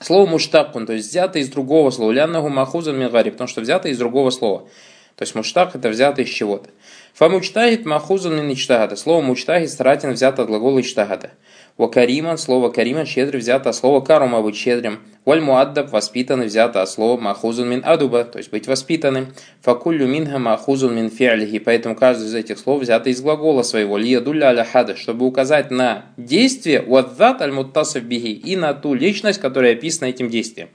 Слово 0.00 0.26
مشتق, 0.26 0.86
то 0.86 0.92
есть 0.92 1.08
взято 1.08 1.38
из 1.38 1.48
другого 1.48 1.90
слова. 1.90 2.10
لأنه 2.10 2.48
مأخوذ 2.48 2.98
من 2.98 3.07
غيره, 3.07 3.30
потому 3.30 3.48
что 3.48 3.60
взято 3.60 3.88
из 3.88 3.96
другого 3.96 4.30
слова. 4.30 4.68
То 5.16 5.22
есть 5.22 5.34
مشتق 5.34 5.76
это 5.76 5.88
взято 5.88 6.20
из 6.20 6.28
чего-то. 6.28 6.68
فمجتهد 7.14 7.86
مأخوذ 7.86 8.36
من 8.36 8.52
اجتهد. 8.52 8.96
Слово 8.96 9.22
مجتهد 9.22 9.70
старательно 9.70 10.14
взято 10.14 10.42
от 10.42 10.48
глагола 10.48 10.80
اجتهد. 10.80 11.30
وكريم, 11.76 12.38
слово 12.38 12.68
كريم, 12.68 13.04
щедрый 13.04 13.40
взято 13.40 13.70
от 13.70 13.74
слова 13.76 14.00
كرم, 14.00 14.40
быть 14.42 14.54
щедрым. 14.54 15.00
والمؤدب, 15.24 15.90
воспитанный, 15.90 16.46
взято 16.46 16.82
от 16.82 16.88
слова 16.88 17.20
مأخوذ 17.20 17.68
من 17.68 17.82
أدب, 17.84 18.24
то 18.24 18.38
есть 18.38 18.50
быть 18.50 18.68
воспитанным. 18.68 19.34
Факуллю 19.62 20.06
минха 20.06 20.38
махузун 20.38 20.94
мин 20.94 21.10
фиалихи, 21.10 21.58
поэтому 21.58 21.96
каждый 21.96 22.28
из 22.28 22.34
этих 22.34 22.58
слов 22.58 22.82
взято 22.82 23.10
из 23.10 23.20
глагола 23.20 23.62
своего. 23.62 23.96
Лиядулля 23.96 24.48
аля 24.48 24.64
хада, 24.64 24.94
чтобы 24.96 25.26
указать 25.26 25.72
на 25.72 26.04
действие, 26.16 26.80
уаддат 26.82 27.42
аль 27.42 27.52
муттасов 27.52 28.04
бихи, 28.04 28.32
и 28.32 28.54
на 28.54 28.72
ту 28.74 28.94
личность, 28.94 29.40
которая 29.40 29.72
описана 29.72 30.10
этим 30.10 30.30
действием. 30.30 30.68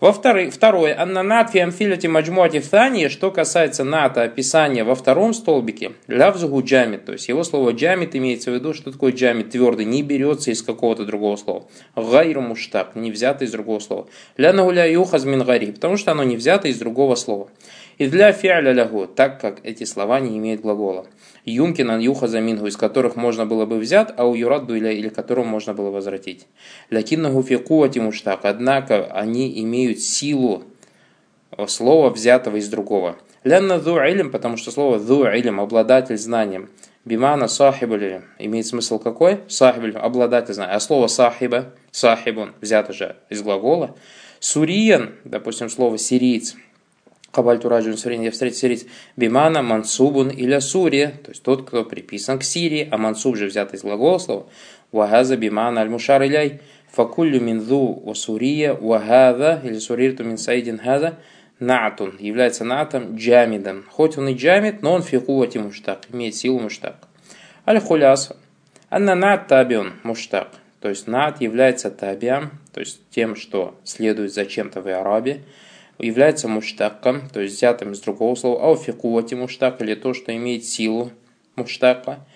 Во-вторых, 0.00 0.54
второе, 0.54 0.98
аннанат 0.98 1.50
фи 1.50 1.58
амфиляти 1.58 2.06
маджмуати 2.06 2.60
в 2.60 3.10
что 3.10 3.30
касается 3.30 3.84
ната 3.84 4.22
описания 4.22 4.82
во 4.82 4.94
втором 4.94 5.34
столбике, 5.34 5.92
лявзугу 6.08 6.62
джамит, 6.62 7.04
то 7.04 7.12
есть 7.12 7.28
его 7.28 7.44
слово 7.44 7.72
джамит 7.72 8.16
имеется 8.16 8.50
в 8.50 8.54
виду, 8.54 8.72
что 8.72 8.92
такое 8.92 9.12
джамит, 9.12 9.50
твердый, 9.50 9.84
не 9.84 10.02
берется 10.02 10.52
из 10.52 10.62
какого-то 10.62 11.04
другого 11.04 11.36
слова. 11.36 11.66
Гайру 11.94 12.40
муштак, 12.40 12.96
не 12.96 13.10
взято 13.10 13.44
из 13.44 13.52
другого 13.52 13.80
слова. 13.80 14.06
Ля 14.38 14.54
нагуля 14.54 14.90
юхаз 14.90 15.26
мин 15.26 15.44
гари, 15.44 15.70
потому 15.70 15.98
что 15.98 16.12
оно 16.12 16.24
не 16.24 16.36
взято 16.36 16.68
из 16.68 16.78
другого 16.78 17.14
слова. 17.14 17.48
И 18.00 18.06
для 18.06 18.32
фиаля 18.32 18.72
лягу, 18.72 19.06
так 19.06 19.38
как 19.38 19.58
эти 19.62 19.84
слова 19.84 20.20
не 20.20 20.38
имеют 20.38 20.62
глагола. 20.62 21.04
Юмкина 21.44 22.00
юха 22.00 22.28
замингу, 22.28 22.66
из 22.66 22.78
которых 22.78 23.14
можно 23.14 23.44
было 23.44 23.66
бы 23.66 23.78
взять, 23.78 24.08
а 24.16 24.24
у 24.24 24.34
юрадду 24.34 24.74
или, 24.74 24.90
или 24.94 25.10
которому 25.10 25.50
можно 25.50 25.74
было 25.74 25.90
возвратить. 25.90 26.46
Лякиннаху 26.88 27.42
фикуати 27.42 27.98
муштак, 27.98 28.40
однако 28.44 29.04
они 29.12 29.60
имеют 29.60 30.00
силу 30.00 30.62
слова, 31.66 32.08
взятого 32.08 32.56
из 32.56 32.70
другого. 32.70 33.16
Лянна 33.44 33.78
ду 33.78 34.00
илм, 34.00 34.30
потому 34.30 34.56
что 34.56 34.70
слово 34.70 34.98
ду 34.98 35.26
илм, 35.26 35.60
обладатель 35.60 36.16
знанием. 36.16 36.70
Бимана 37.04 37.48
сахибуль 37.48 38.22
имеет 38.38 38.66
смысл 38.66 38.98
какой? 38.98 39.40
Сахибуль, 39.46 39.94
обладатель 39.94 40.54
знанием. 40.54 40.74
А 40.74 40.80
слово 40.80 41.06
сахиба, 41.06 41.74
сахибун, 41.90 42.54
взято 42.62 42.94
же 42.94 43.16
из 43.28 43.42
глагола. 43.42 43.94
Суриян, 44.38 45.16
допустим, 45.24 45.68
слово 45.68 45.98
сириец– 45.98 46.54
Кабальту 47.32 47.68
раджун 47.68 47.96
сурин, 47.96 48.32
сирийц. 48.32 48.86
Бимана 49.16 49.62
мансубун 49.62 50.30
или 50.30 50.58
сурия, 50.58 51.12
то 51.22 51.30
есть 51.30 51.42
тот, 51.42 51.66
кто 51.66 51.84
приписан 51.84 52.38
к 52.38 52.42
Сирии, 52.42 52.88
а 52.90 52.98
мансуб 52.98 53.36
же 53.36 53.46
взят 53.46 53.72
из 53.72 53.82
глагола 53.82 54.18
слова. 54.18 54.46
Вагаза 54.90 55.36
бимана 55.36 55.82
аль-мушар 55.82 56.22
иляй. 56.24 56.60
Факуллю 56.90 57.40
минзу 57.40 58.02
васурия 58.04 58.74
вагаза 58.74 59.60
или 59.62 59.78
сурирту 59.78 60.24
мин 60.24 60.38
саидин 60.38 60.78
хаза 60.78 61.18
натун 61.60 62.16
является 62.18 62.64
натом 62.64 63.14
джамидом. 63.14 63.84
Хоть 63.88 64.18
он 64.18 64.28
и 64.28 64.34
джамид, 64.34 64.82
но 64.82 64.94
он 64.94 65.02
фикувати 65.02 65.58
муштак, 65.58 66.06
имеет 66.12 66.34
силу 66.34 66.58
муштак. 66.58 66.96
Аль-хуляса. 67.64 68.36
Анна 68.88 69.14
нат 69.14 69.46
табион 69.46 69.92
муштак. 70.02 70.48
То 70.80 70.88
есть 70.88 71.06
нат 71.06 71.40
является 71.40 71.90
табиам, 71.90 72.52
то 72.72 72.80
есть 72.80 73.02
тем, 73.10 73.36
что 73.36 73.78
следует 73.84 74.32
за 74.32 74.46
чем-то 74.46 74.80
в 74.80 74.88
арабе 74.88 75.42
является 76.00 76.48
муштаком, 76.48 77.28
то 77.32 77.40
есть 77.40 77.56
взятым 77.56 77.92
из 77.92 78.00
другого 78.00 78.34
слова, 78.34 78.62
ауфикувати 78.64 79.34
муштак, 79.34 79.80
или 79.82 79.94
то, 79.94 80.14
что 80.14 80.34
имеет 80.34 80.64
силу 80.64 81.10
муштака, 81.56 82.26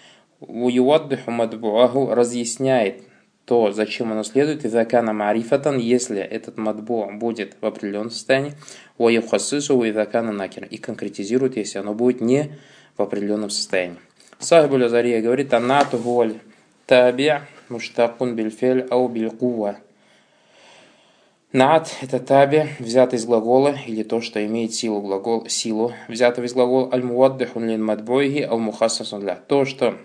уюаддуху 0.41 1.31
мадбуаху 1.31 2.15
разъясняет 2.15 3.03
то, 3.45 3.73
зачем 3.73 4.13
оно 4.13 4.23
следует, 4.23 4.65
и 4.65 4.69
закана 4.69 5.13
марифатан, 5.13 5.79
если 5.79 6.21
этот 6.21 6.57
мадбу 6.57 7.11
будет 7.13 7.57
в 7.61 7.67
определенном 7.67 8.11
состоянии, 8.11 8.55
уаюхасысу 8.97 9.83
и 9.85 9.93
закана 9.93 10.33
накер, 10.33 10.65
и 10.65 10.79
конкретизирует, 10.79 11.57
если 11.57 11.79
оно 11.79 11.95
будет 11.95 12.21
не 12.21 12.53
в 12.97 13.03
определенном 13.03 13.51
состоянии. 13.51 13.99
Сахибуль 14.39 14.85
Азария 14.85 15.21
говорит, 15.21 15.53
анату 15.53 15.99
гуаль 15.99 16.35
таби 16.87 17.33
муштакун 17.69 18.35
бильфель 18.35 18.87
ау 18.91 19.09
билькува. 19.09 19.77
Над– 21.55 21.89
это 22.01 22.19
таби, 22.19 22.65
взятый 22.81 23.17
из 23.17 23.27
глагола, 23.27 23.77
или 23.87 24.03
то, 24.03 24.21
что 24.21 24.45
имеет 24.45 24.75
силу, 24.75 25.01
глагол, 25.01 25.49
силу, 25.49 25.93
взятого 26.09 26.47
из 26.47 26.53
глагола 26.53 26.93
аль-муаддихун 26.93 27.69
лин 27.69 27.85
мадбойги 27.85 28.41
ал-мухассасун 28.41 29.21
для. 29.21 29.37
То, 29.37 29.65
что 29.65 29.97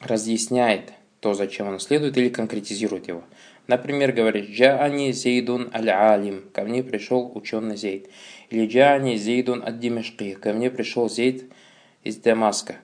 разъясняет 0.00 0.94
то, 1.20 1.34
зачем 1.34 1.68
оно 1.68 1.78
следует, 1.78 2.16
или 2.16 2.30
конкретизирует 2.30 3.06
его. 3.06 3.22
Например, 3.66 4.12
говорит 4.12 4.48
«Джаани 4.48 5.12
зейдун 5.12 5.70
аль-алим»– 5.74 6.44
«Ко 6.54 6.62
мне 6.62 6.82
пришел 6.82 7.32
ученый 7.34 7.76
Зейд». 7.76 8.08
Или 8.48 8.66
«Джаани 8.66 9.16
зейдун 9.16 9.62
ад-димешки»– 9.62 10.32
«Ко 10.40 10.54
мне 10.54 10.70
пришел 10.70 11.10
Зейд 11.10 11.52
из 12.02 12.16
Дамаска». 12.16 12.76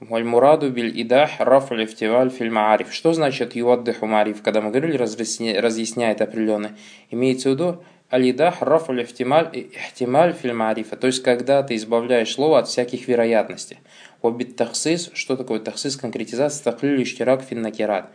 Вальмураду 0.00 0.70
биль 0.70 0.98
идах 0.98 1.32
рафуль 1.38 1.84
ифтиваль 1.84 2.30
фильм 2.30 2.56
ариф. 2.56 2.90
Что 2.92 3.12
значит 3.12 3.54
юаддиху 3.54 4.06
мариф? 4.06 4.40
Когда 4.42 4.62
мы 4.62 4.70
говорили, 4.70 4.96
разъясняет 4.96 6.22
определенно. 6.22 6.74
Имеется 7.10 7.50
в 7.50 7.52
виду 7.52 7.84
алидах 8.08 8.62
рафуль 8.62 9.02
ихтималь 9.02 10.32
фильм 10.32 10.62
арифа. 10.62 10.96
То 10.96 11.06
есть, 11.06 11.22
когда 11.22 11.62
ты 11.62 11.76
избавляешь 11.76 12.32
слово 12.32 12.60
от 12.60 12.68
всяких 12.68 13.08
вероятностей. 13.08 13.78
Обид 14.22 14.56
тахсис. 14.56 15.10
Что 15.12 15.36
такое 15.36 15.60
тахсис? 15.60 15.96
Конкретизация. 15.96 16.72
Тахлиль 16.72 17.02
иштирак 17.02 17.42
фин 17.42 17.60
накират. 17.60 18.10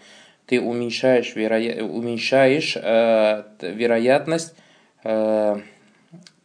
Ты 0.48 0.60
уменьшаешь, 0.60 1.36
вероя... 1.36 1.84
уменьшаешь 1.84 2.78
э, 2.82 3.44
вероятность 3.62 4.56
э, 5.04 5.58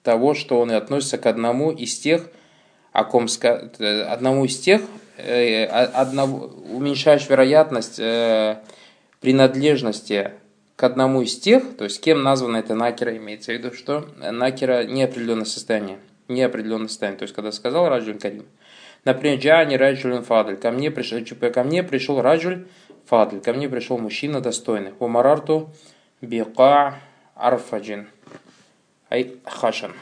того, 0.03 0.35
что 0.35 0.61
он 0.61 0.71
относится 0.71 1.17
к 1.17 1.25
одному 1.25 1.71
из 1.71 1.99
тех, 1.99 2.31
о 2.93 3.05
ком, 3.05 3.27
одному 3.79 4.45
из 4.45 4.59
тех, 4.59 4.83
одного, 5.23 6.47
уменьшаешь 6.71 7.29
вероятность 7.29 7.99
э, 7.99 8.61
принадлежности 9.21 10.33
к 10.77 10.85
одному 10.85 11.23
из 11.23 11.39
тех, 11.39 11.77
то 11.77 11.85
есть 11.85 12.01
кем 12.01 12.23
названа 12.23 12.59
эта 12.59 12.75
накера, 12.75 13.17
имеется 13.17 13.53
в 13.53 13.55
виду, 13.55 13.73
что 13.73 14.09
накера 14.19 14.85
неопределенное 14.85 15.45
состояние, 15.45 15.99
неопределенное 16.29 16.89
состояние, 16.89 17.19
то 17.19 17.25
есть 17.25 17.35
когда 17.35 17.53
сказал 17.53 17.89
Раджуль 17.89 18.19
Карим, 18.19 18.47
например, 19.05 19.39
Джани 19.39 19.75
Раджулин 19.75 20.23
Фадль, 20.23 20.57
ко 20.57 20.71
мне 20.71 20.91
пришел, 20.91 21.21
ко 21.53 21.65
мне 21.65 21.83
пришел 21.83 22.23
Раджуль 22.23 22.67
Фадль, 23.07 23.41
ко 23.41 23.53
мне 23.53 23.69
пришел 23.69 23.99
мужчина 23.99 24.41
достойный, 24.41 24.93
Умарарту 24.99 25.71
Бика 26.21 26.99
Арфаджин, 27.35 28.09
ай 29.11 29.35
Хашан. 29.45 29.93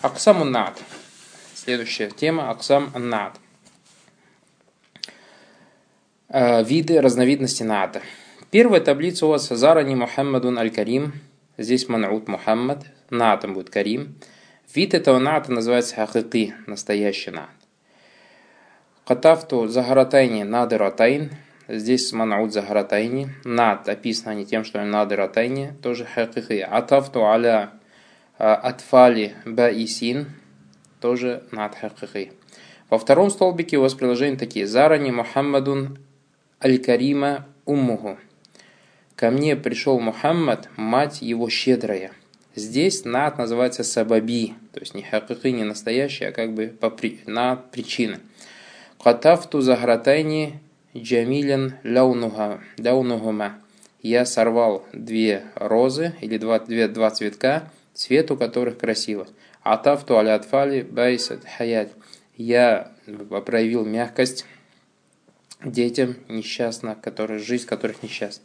Аксамун 0.00 0.52
Над. 0.52 0.74
Следующая 1.68 2.08
тема 2.08 2.48
Аксам 2.48 2.90
Над. 2.94 3.34
Э, 6.30 6.64
виды, 6.64 6.98
разновидности 6.98 7.62
ната. 7.62 8.00
Первая 8.50 8.80
таблица 8.80 9.26
у 9.26 9.28
вас 9.28 9.48
Зарани 9.50 9.94
Мухаммадун 9.94 10.58
Аль-Карим. 10.58 11.12
Здесь 11.58 11.86
Ман'ут 11.86 12.26
Мухаммад. 12.26 12.86
Натом 13.10 13.52
будет 13.52 13.68
Карим. 13.68 14.14
Вид 14.74 14.94
этого 14.94 15.18
ната 15.18 15.52
называется 15.52 15.96
хахики, 15.96 16.54
настоящий 16.66 17.32
нат. 17.32 17.50
Катафту 19.04 19.68
Загаратайни 19.68 20.44
Надыратайн. 20.44 21.32
Здесь 21.68 22.14
Ман'ут 22.14 22.48
Загаратайни. 22.48 23.28
Нат 23.44 23.86
описано 23.90 24.34
не 24.34 24.46
тем, 24.46 24.64
что 24.64 24.82
Надыратайни, 24.82 25.74
тоже 25.82 26.06
хахики. 26.06 26.60
Атафту 26.60 27.26
Аля 27.26 27.72
Атфали 28.38 29.34
баисин 29.44 30.28
тоже 31.00 31.42
над 31.52 31.74
хакики. 31.74 32.32
Во 32.90 32.98
втором 32.98 33.30
столбике 33.30 33.76
у 33.78 33.82
вас 33.82 33.94
приложения 33.94 34.36
такие. 34.36 34.66
Зарани 34.66 35.10
Мухаммадун 35.10 35.98
аль-Карима 36.64 37.46
уммуху. 37.64 38.18
Ко 39.14 39.30
мне 39.30 39.56
пришел 39.56 40.00
Мухаммад, 40.00 40.68
мать 40.76 41.22
его 41.22 41.48
щедрая. 41.48 42.12
Здесь 42.54 43.04
над 43.04 43.38
называется 43.38 43.84
сабаби, 43.84 44.54
то 44.72 44.80
есть 44.80 44.94
не 44.94 45.02
хакики, 45.02 45.48
не 45.48 45.64
настоящий, 45.64 46.24
а 46.24 46.32
как 46.32 46.54
бы 46.54 46.68
по 46.68 46.88
при, 46.90 47.20
на 47.26 47.56
причины. 47.56 48.20
Катафту 49.02 49.60
загратайни 49.60 50.60
джамилен 50.96 51.74
ляунухума. 51.84 53.54
Я 54.02 54.24
сорвал 54.24 54.84
две 54.92 55.44
розы 55.54 56.14
или 56.20 56.38
два, 56.38 56.58
две, 56.58 56.88
два 56.88 57.10
цветка, 57.10 57.70
цвет 57.94 58.30
у 58.30 58.36
которых 58.36 58.78
красиво. 58.78 59.26
Атафту 59.72 60.16
аля 60.16 60.34
атфали 60.34 60.82
байсат 60.82 61.44
хаят. 61.44 61.90
Я 62.36 62.92
проявил 63.44 63.84
мягкость 63.84 64.46
детям 65.62 66.16
несчастных, 66.28 67.00
которые, 67.00 67.38
жизнь 67.38 67.66
которых 67.66 68.02
несчастна. 68.02 68.44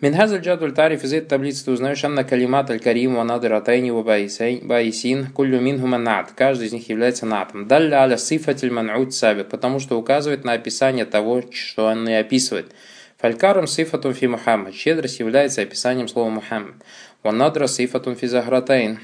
Минхазаль 0.00 0.40
джадуль 0.40 0.72
тариф 0.72 1.04
из 1.04 1.12
этой 1.12 1.26
таблицы 1.26 1.64
ты 1.64 1.70
узнаешь 1.70 2.02
анна 2.04 2.24
калимат 2.24 2.70
аль 2.70 2.80
карим 2.80 3.14
ва 3.14 3.24
надыр 3.24 3.52
атайни 3.52 3.90
ва 3.90 4.02
баисин 4.02 5.26
куллю 5.26 5.60
минхума 5.60 5.98
над. 5.98 6.32
Каждый 6.32 6.68
из 6.68 6.72
них 6.72 6.88
является 6.88 7.26
натом. 7.26 7.68
Далля 7.68 8.02
аля 8.02 8.16
сифатель 8.16 8.72
ман'уд 8.72 9.12
сабит, 9.12 9.48
потому 9.48 9.78
что 9.80 9.98
указывает 9.98 10.44
на 10.44 10.54
описание 10.54 11.04
того, 11.04 11.42
что 11.52 11.86
он 11.86 12.08
и 12.08 12.14
описывает. 12.14 12.72
Фалькарам 13.18 13.68
сифатун 13.68 14.14
фи 14.14 14.26
Мухаммад. 14.26 14.74
Щедрость 14.74 15.20
является 15.20 15.62
описанием 15.62 16.08
слова 16.08 16.30
Мухаммад. 16.30 16.74
Ва 17.22 17.30
надра 17.30 17.68
сифатун 17.68 18.16
фи 18.16 18.26
захратайн. 18.26 18.98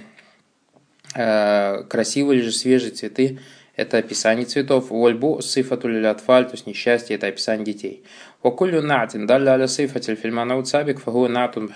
Э, 1.14 1.82
красивые 1.88 2.42
же 2.42 2.52
свежие 2.52 2.92
цветы 2.92 3.38
это 3.78 3.98
описание 3.98 4.44
цветов. 4.44 4.90
Вольбу 4.90 5.40
сифату 5.40 5.86
лилятфаль, 5.86 6.46
то 6.46 6.54
есть 6.54 6.66
несчастье, 6.66 7.14
это 7.14 7.28
описание 7.28 7.64
детей. 7.64 8.02
Вакулю 8.42 8.82
натин 8.82 9.24
далля 9.24 9.52
аля 9.52 9.68
сифатель 9.68 10.16
фильманаут 10.16 10.66
сабик 10.66 11.00
фагу 11.00 11.28
натун. 11.28 11.72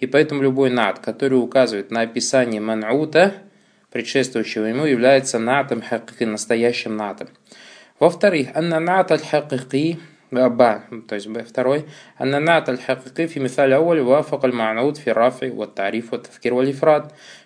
И 0.00 0.06
поэтому 0.06 0.42
любой 0.42 0.68
нат, 0.68 0.98
который 0.98 1.36
указывает 1.36 1.90
на 1.90 2.02
описание 2.02 2.60
манаута, 2.60 3.32
предшествующего 3.90 4.66
ему, 4.66 4.84
является 4.84 5.38
натом 5.38 5.80
хакики, 5.80 6.24
настоящим 6.24 6.94
натом. 6.98 7.28
Во-вторых, 7.98 8.48
анна 8.54 8.78
нат 8.78 9.10
аль 9.10 9.22
ба, 10.30 10.84
то 11.08 11.14
есть 11.14 11.26
б, 11.26 11.42
второй, 11.42 11.86
анна 12.18 12.40
нат 12.40 12.68
аль 12.68 12.78
хакики 12.78 13.26
фи 13.26 13.38
мисаль 13.38 13.72
ауль 13.74 14.00
вафак 14.00 14.44
аль 14.44 14.52
ма'наут 14.52 14.98
фи 14.98 15.10
рафи 15.10 15.46
вот 15.46 15.74
тариф 15.74 16.10
вот 16.10 16.24
тавкир 16.24 16.54
валь 16.54 16.74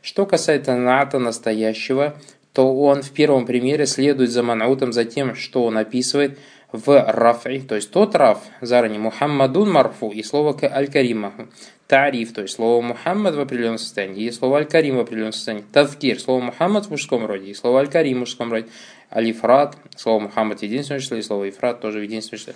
Что 0.02 0.26
касается 0.26 0.76
ната 0.76 1.18
настоящего, 1.18 2.16
то 2.52 2.74
он 2.74 3.02
в 3.02 3.10
первом 3.12 3.46
примере 3.46 3.86
следует 3.86 4.30
за 4.30 4.42
манаутом 4.42 4.92
за 4.92 5.04
тем, 5.04 5.34
что 5.34 5.64
он 5.64 5.78
описывает 5.78 6.38
в 6.72 7.04
рафи, 7.12 7.60
то 7.60 7.74
есть 7.74 7.90
тот 7.90 8.14
раф, 8.14 8.38
заранее 8.60 8.98
Мухаммадун 8.98 9.70
марфу 9.70 10.08
и 10.08 10.22
слово 10.22 10.54
к 10.54 10.64
аль-каримаху. 10.64 11.48
Тариф, 11.92 12.32
то 12.32 12.40
есть 12.40 12.54
слово 12.54 12.80
Мухаммад 12.80 13.34
в 13.34 13.40
определенном 13.40 13.76
состоянии, 13.76 14.24
и 14.24 14.30
слово 14.30 14.60
Аль-Карим 14.60 14.96
в 14.96 15.00
определенном 15.00 15.34
состоянии. 15.34 15.66
Тавкир, 15.74 16.18
слово 16.18 16.40
Мухаммад 16.40 16.86
в 16.86 16.90
мужском 16.90 17.26
роде, 17.26 17.50
и 17.50 17.54
слово 17.54 17.80
Аль-Карим 17.80 18.16
в 18.16 18.20
мужском 18.20 18.50
роде. 18.50 18.66
Алифрат, 19.14 19.76
слово 19.94 20.20
Мухаммад 20.20 20.60
в 20.60 20.62
единственном 20.62 21.02
числе, 21.02 21.18
и 21.18 21.22
слово 21.22 21.50
Ифрат 21.50 21.82
тоже 21.82 21.98
в 21.98 22.02
единственном 22.02 22.38
числе. 22.38 22.54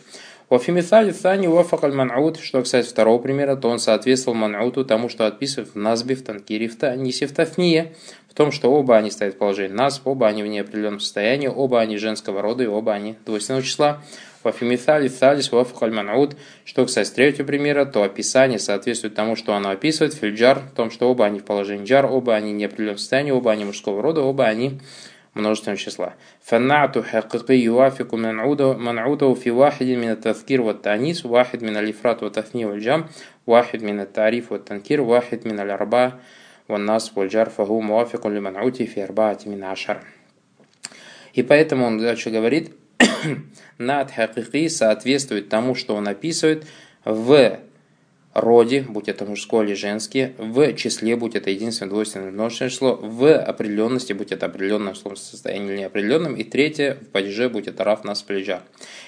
Вафимисали 0.49 1.13
Thани 1.13 1.49
Вафак 1.49 1.85
Аль-Ман'ут, 1.85 2.41
что, 2.41 2.63
кстати, 2.63 2.89
второго 2.89 3.21
примера, 3.21 3.57
то 3.57 3.69
он 3.69 3.79
соответствовал 3.79 4.39
Ман'уту 4.39 4.87
тому, 4.87 5.11
что 5.11 5.27
отписывает 5.27 5.75
в 5.75 5.77
Назбе, 5.77 6.15
в 6.15 6.25
Танкире, 6.25 6.69
в 6.69 6.77
Танисе, 6.77 7.27
в 7.27 7.33
Тафния, 7.33 7.93
в 8.31 8.35
том, 8.35 8.51
что 8.51 8.73
оба 8.73 8.97
они 8.97 9.11
стоят 9.11 9.35
в 9.35 9.37
положении 9.37 9.75
нас, 9.75 10.01
оба 10.05 10.29
они 10.29 10.45
в 10.45 10.47
неопределенном 10.47 11.01
состоянии, 11.01 11.49
оба 11.49 11.83
они 11.83 11.99
женского 11.99 12.41
рода 12.41 12.65
и 12.65 12.69
оба 12.69 12.95
они 12.95 13.17
двойственного 13.27 13.63
числа. 13.63 14.03
Вафимисали 14.46 15.08
Thалис 15.08 15.52
Вафак 15.52 15.84
Аль-Ман'ут, 15.84 16.36
что, 16.66 16.86
кстати, 16.86 17.12
третьего 17.12 17.46
примера, 17.46 17.86
то 17.86 18.04
описание 18.04 18.60
соответствует 18.60 19.14
тому, 19.14 19.36
что 19.36 19.54
оно 19.54 19.70
описывает, 19.70 20.14
фильджар, 20.14 20.60
в 20.60 20.76
том, 20.76 20.90
что 20.90 21.10
оба 21.10 21.26
они 21.26 21.40
в 21.40 21.46
положении 21.46 21.86
джар, 21.86 22.06
оба 22.06 22.36
они 22.36 22.52
неопределенном 22.52 22.98
состоянии, 22.98 23.32
оба 23.32 23.52
они 23.52 23.66
мужского 23.66 24.02
рода, 24.02 24.22
оба 24.22 24.46
они 24.46 24.80
множественного 25.34 25.78
числа. 25.78 26.14
فالنعت 26.42 26.98
حقيقي 26.98 27.56
يوافق 27.56 28.16
منعوده, 28.16 28.74
منعوده 28.74 29.34
في 29.34 29.52
واحد 29.52 29.86
من 29.86 30.10
التذكير 30.10 30.62
والتأنيس 30.62 31.26
واحد 31.26 31.64
من 31.64 31.78
الإفراد 31.78 32.24
والتثنية 32.24 32.66
والجمع 32.66 33.06
واحد 33.48 33.84
من 33.84 34.00
التعريف 34.00 34.52
والتنكير 34.52 35.02
واحد 35.02 35.48
من 35.48 35.60
الأربعة 35.60 36.20
والنصب 36.70 37.18
والجر 37.18 37.50
فهو 37.50 37.80
موافق 37.80 38.28
لمنعوته 38.28 38.86
في 38.86 39.04
أربعة 39.04 39.40
من 39.46 39.64
عشر 39.64 39.98
И 41.34 41.44
поэтому 41.44 41.86
он 41.86 41.98
дальше 41.98 42.30
говорит, 42.30 42.74
над 43.79 44.11
хакики 44.11 44.69
соответствует 44.69 45.49
тому, 45.49 45.75
что 45.75 45.95
он 45.95 46.09
описывает 46.09 46.67
в 47.05 47.61
роде, 48.37 48.83
будь 48.83 49.09
это 49.09 49.25
мужское 49.25 49.65
или 49.65 49.75
женское, 49.75 50.35
в 50.39 50.75
числе, 50.75 51.17
будь 51.17 51.35
это 51.35 51.51
единственное, 51.51 51.91
двойственное, 51.91 52.31
множественное 52.31 52.71
число, 52.71 52.97
в 52.97 53.35
определенности, 53.35 54.13
будь 54.13 54.33
это 54.33 54.47
определенном 54.47 54.95
словом 54.95 55.17
состоянии 55.17 55.73
или 55.73 55.79
неопределенном, 55.81 56.35
и 56.37 56.45
третье, 56.45 56.99
в 57.01 57.07
падеже, 57.09 57.49
будь 57.49 57.67
это 57.67 57.83
рав 57.83 58.05
нас 58.05 58.23
плеча. 58.23 58.63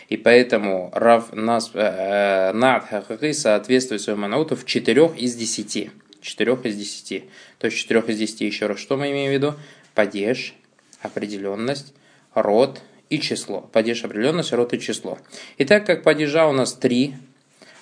И 0.09 0.17
поэтому 0.17 0.91
рав 0.95 1.33
нас 1.35 1.71
э, 1.75 1.81
э 1.81 2.53
над 2.53 2.85
хахахи 2.85 3.33
соответствует 3.33 4.01
своему 4.01 4.25
анауту 4.25 4.57
в 4.57 4.65
четырех 4.65 5.17
из 5.19 5.35
десяти. 5.35 5.91
Четырех 6.23 6.65
из 6.65 6.77
десяти. 6.77 7.25
То 7.59 7.67
есть 7.67 7.77
четырех 7.77 8.09
из 8.09 8.19
десяти, 8.19 8.47
еще 8.47 8.67
раз, 8.67 8.79
что 8.79 8.97
мы 8.97 9.11
имеем 9.11 9.31
в 9.31 9.35
виду? 9.35 9.55
Падеж, 9.95 10.55
определенность, 11.03 11.93
род 12.35 12.81
и 13.11 13.19
число. 13.21 13.61
Падеж, 13.73 14.05
определенность, 14.05 14.53
род 14.53 14.75
и 14.75 14.81
число. 14.81 15.19
И 15.57 15.65
так 15.65 15.87
как 15.87 16.03
падежа 16.03 16.47
у 16.47 16.53
нас 16.53 16.75
три, 16.75 17.15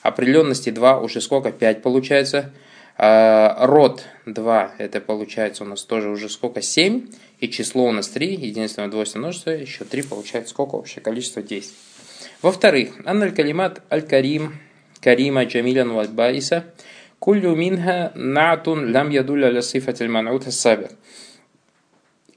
Определенности 0.07 0.71
2 0.71 1.01
уже 1.01 1.21
сколько? 1.21 1.51
5 1.51 1.83
получается. 1.83 2.53
А, 2.97 3.67
род 3.67 4.05
2, 4.27 4.75
это 4.79 5.01
получается 5.01 5.65
у 5.65 5.67
нас 5.67 5.83
тоже 5.83 6.09
уже 6.09 6.29
сколько? 6.29 6.63
7. 6.63 7.09
И 7.41 7.49
число 7.49 7.87
у 7.87 7.93
нас 7.93 8.09
3, 8.09 8.35
единственное 8.35 8.89
двойственное 8.89 9.25
множество, 9.25 9.51
еще 9.51 9.85
3 9.85 10.03
получается 10.03 10.51
сколько? 10.51 10.77
Общее 10.77 11.03
количество 11.03 11.43
10. 11.43 11.73
Во-вторых, 12.41 12.91
анналь 13.05 13.35
калимат 13.35 13.83
аль-карим, 13.91 14.55
карима 15.01 15.45
джамилян 15.45 15.93
вальбаиса, 15.93 16.65
куллю 17.19 17.57
минха 17.57 18.13
натун 18.15 18.87
лям 18.87 19.11
ядуля 19.11 19.51
ля 19.51 19.61
сифат 19.61 20.01
аль 20.01 20.41
сабир. 20.53 20.91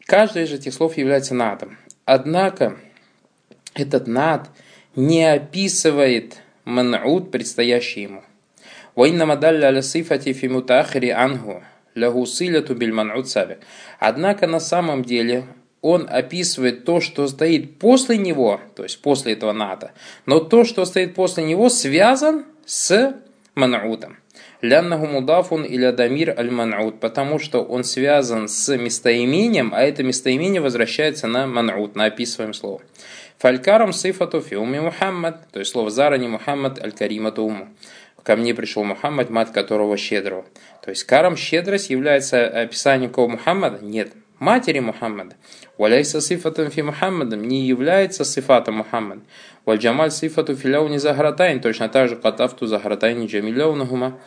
Каждый 0.06 0.46
из 0.46 0.54
этих 0.54 0.74
слов 0.74 0.98
является 0.98 1.36
натом. 1.36 1.78
Однако 2.09 2.77
этот 3.75 4.07
над 4.07 4.49
не 4.97 5.25
описывает 5.25 6.41
ман'уд, 6.65 7.31
предстоящий 7.31 8.03
ему. 8.03 8.23
وإنما 8.97 9.35
دل 9.35 9.65
على 9.65 9.83
صفة 9.83 10.33
في 10.33 10.49
متأخر 10.49 11.11
عنه 11.11 11.63
له 11.97 12.25
صلة 12.25 12.61
بالمنعود 12.61 13.27
سابق. 13.27 13.59
Однако 13.99 14.47
на 14.47 14.61
самом 14.61 15.03
деле 15.03 15.47
он 15.81 16.09
описывает 16.09 16.85
то, 16.85 17.01
что 17.01 17.27
стоит 17.27 17.79
после 17.79 18.17
него, 18.17 18.61
то 18.75 18.85
есть 18.85 19.03
после 19.03 19.35
этого 19.35 19.53
ната, 19.53 19.93
но 20.27 20.41
то, 20.41 20.65
что 20.65 20.85
стоит 20.85 21.15
после 21.15 21.45
него, 21.45 21.69
связан 21.69 22.47
с 22.65 23.15
ман'утом. 23.55 24.17
Ляннаху 24.62 25.06
мудафун 25.06 25.64
или 25.64 25.90
дамир 25.92 26.38
аль 26.38 26.50
ман'ут, 26.50 27.00
потому 27.00 27.40
что 27.40 27.64
он 27.64 27.86
связан 27.86 28.50
с 28.50 28.76
местоимением, 28.76 29.72
а 29.74 29.82
это 29.84 30.04
местоимение 30.04 30.60
возвращается 30.60 31.28
на 31.28 31.46
ман'ут, 31.46 31.96
на 31.96 32.06
описываемое 32.06 32.54
слово. 32.54 32.82
Фалькарам 33.38 33.94
сифату 33.94 34.42
фиуми 34.42 34.80
Мухаммад, 34.80 35.48
то 35.52 35.60
есть 35.60 35.72
слово 35.72 35.90
зарани 35.90 36.28
Мухаммад 36.28 36.84
аль-Каримату 36.84 37.44
уму. 37.44 37.70
Ко 38.24 38.36
мне 38.36 38.54
пришел 38.54 38.84
Мухаммад, 38.84 39.30
мать 39.30 39.54
которого 39.54 39.96
щедрого. 39.96 40.44
То 40.84 40.90
есть 40.90 41.06
карам 41.06 41.38
щедрость 41.38 41.90
является 41.90 42.46
описанием 42.46 43.12
кого 43.12 43.30
Мухаммада? 43.30 43.80
Нет, 43.82 44.12
матери 44.40 44.80
Мухаммада. 44.80 45.36
Валяйса 45.78 46.22
сифатом 46.22 46.72
фи 46.72 46.82
Мухаммадом 46.82 47.48
не 47.48 47.66
является 47.66 48.26
сифатом 48.26 48.76
Мухаммада. 48.76 49.22
Вальджамаль 49.66 50.12
сифату 50.12 50.56
филяуни 50.56 50.98
загратайн, 50.98 51.62
точно 51.62 51.90
так 51.90 52.10
же 52.10 52.16
катафту 52.16 52.66
загратайни 52.66 53.28
джамиляунахума 53.28 54.20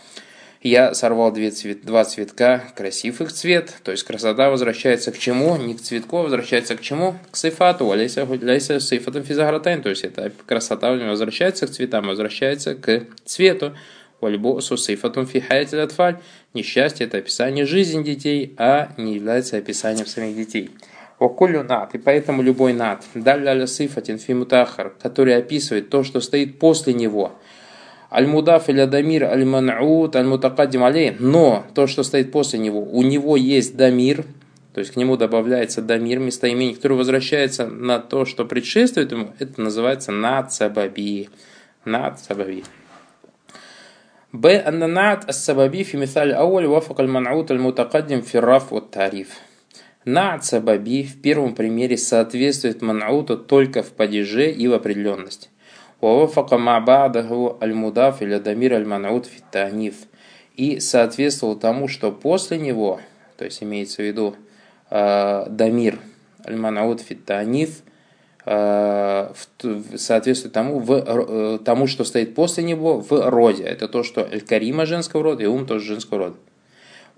я 0.62 0.94
сорвал 0.94 1.33
две 1.33 1.51
цвет, 1.51 1.85
два 1.85 2.05
цветка, 2.05 2.62
красив 2.77 3.20
их 3.20 3.33
цвет, 3.33 3.75
то 3.83 3.90
есть 3.90 4.05
красота 4.05 4.48
возвращается 4.48 5.11
к 5.11 5.18
чему? 5.18 5.57
Не 5.57 5.75
к 5.75 5.81
цветку, 5.81 6.18
а 6.18 6.22
возвращается 6.22 6.77
к 6.77 6.81
чему? 6.81 7.16
К 7.31 7.37
сейфату, 7.37 7.90
аляйся 7.90 8.81
сейфатом 8.81 9.25
физагратайн, 9.25 9.83
то 9.83 9.90
есть 9.90 10.05
эта 10.05 10.31
красота 10.46 10.92
возвращается 10.92 11.66
к 11.66 11.70
цветам, 11.70 12.07
возвращается 12.07 12.77
к 12.77 13.07
цвету. 13.25 13.77
Вальбосу 14.22 14.78
сейфатум 14.78 15.26
фихаятель 15.26 15.80
атфаль. 15.80 16.16
Несчастье– 16.54 17.06
это 17.08 17.18
описание 17.18 17.66
жизни 17.66 18.02
детей, 18.02 18.54
а 18.56 18.92
не 18.96 19.16
является 19.16 19.58
описанием 19.58 20.06
самих 20.06 20.37
детей. 20.37 20.70
Окулю 21.18 21.62
над, 21.62 21.94
и 21.94 21.98
поэтому 21.98 22.42
любой 22.42 22.72
над, 22.72 23.02
далля 23.14 23.66
сифатин 23.66 24.18
фимутахар, 24.18 24.94
который 25.02 25.37
описывает 25.37 25.90
то, 25.90 26.02
что 26.02 26.20
стоит 26.20 26.58
после 26.58 26.94
него– 26.94 27.32
Аль-Мудаф 28.12 28.68
или 28.68 28.85
Дамир, 28.85 29.24
Аль-Ман'ут, 29.24 30.14
Аль-Мутакаддим 30.16 30.85
Алей. 30.85 31.16
Но 31.18 31.64
то, 31.74 31.87
что 31.87 32.02
стоит 32.02 32.30
после 32.30 32.58
него, 32.58 32.82
у 32.82 33.02
него 33.02 33.37
есть 33.38 33.74
Дамир, 33.76 34.26
то 34.74 34.80
есть 34.80 34.92
к 34.92 34.96
нему 34.96 35.16
добавляется 35.16 35.82
дамир, 35.82 36.18
местоимение, 36.18 36.74
которое 36.74 36.94
возвращается 36.94 37.66
на 37.66 37.98
то, 37.98 38.24
что 38.24 38.46
предшествует 38.46 39.12
ему, 39.12 39.32
это 39.38 39.61
называется 39.61 40.12
нацабаби. 40.12 41.28
Нацабаби. 41.85 42.64
Б. 44.32 44.62
Аннанат 44.64 45.28
ас-сабаби 45.28 45.84
фи 45.84 45.96
мисаль 45.96 46.32
ауаль 46.32 46.66
вафак 46.66 47.00
аль-ман'ут 47.00 47.50
аль-мутакаддим 47.50 48.22
фи 48.22 48.38
раф 48.38 48.70
вот 48.70 48.90
тариф. 48.90 49.28
Наад 50.04 50.44
сабаби 50.44 51.04
в 51.04 51.20
первом 51.22 51.54
примере 51.54 51.96
соответствует 51.96 52.82
ман'уту 52.82 53.36
только 53.36 53.82
в 53.82 53.90
падеже 53.92 54.50
и 54.50 54.66
в 54.68 54.72
определенности. 54.72 55.48
Вафака 56.00 56.58
мабадаху 56.58 57.58
аль-мудаф 57.60 58.22
или 58.22 58.38
дамир 58.38 58.74
аль-ман'ут 58.74 59.26
фи 59.26 59.42
таниф. 59.50 59.94
И 60.56 60.80
соответствовал 60.80 61.56
тому, 61.56 61.88
что 61.88 62.10
после 62.10 62.58
него, 62.58 63.00
то 63.38 63.44
есть 63.44 63.62
имеется 63.62 64.02
в 64.02 64.06
виду 64.06 64.36
Э, 64.94 65.46
дамир 65.48 66.00
аль-манауд 66.46 67.00
фиттаниф 67.00 67.82
соответствует 68.44 70.52
тому, 70.52 70.81
в, 70.81 70.92
э, 70.92 71.59
тому, 71.64 71.87
что 71.87 72.05
стоит 72.05 72.35
после 72.35 72.64
него 72.64 72.98
в 72.98 73.31
роде. 73.31 73.62
Это 73.62 73.87
то, 73.87 74.02
что 74.02 74.22
аль-карима 74.22 74.85
женского 74.85 75.22
рода 75.22 75.44
и 75.44 75.46
ум 75.46 75.64
тоже 75.64 75.87
женского 75.87 76.18
рода. 76.18 76.37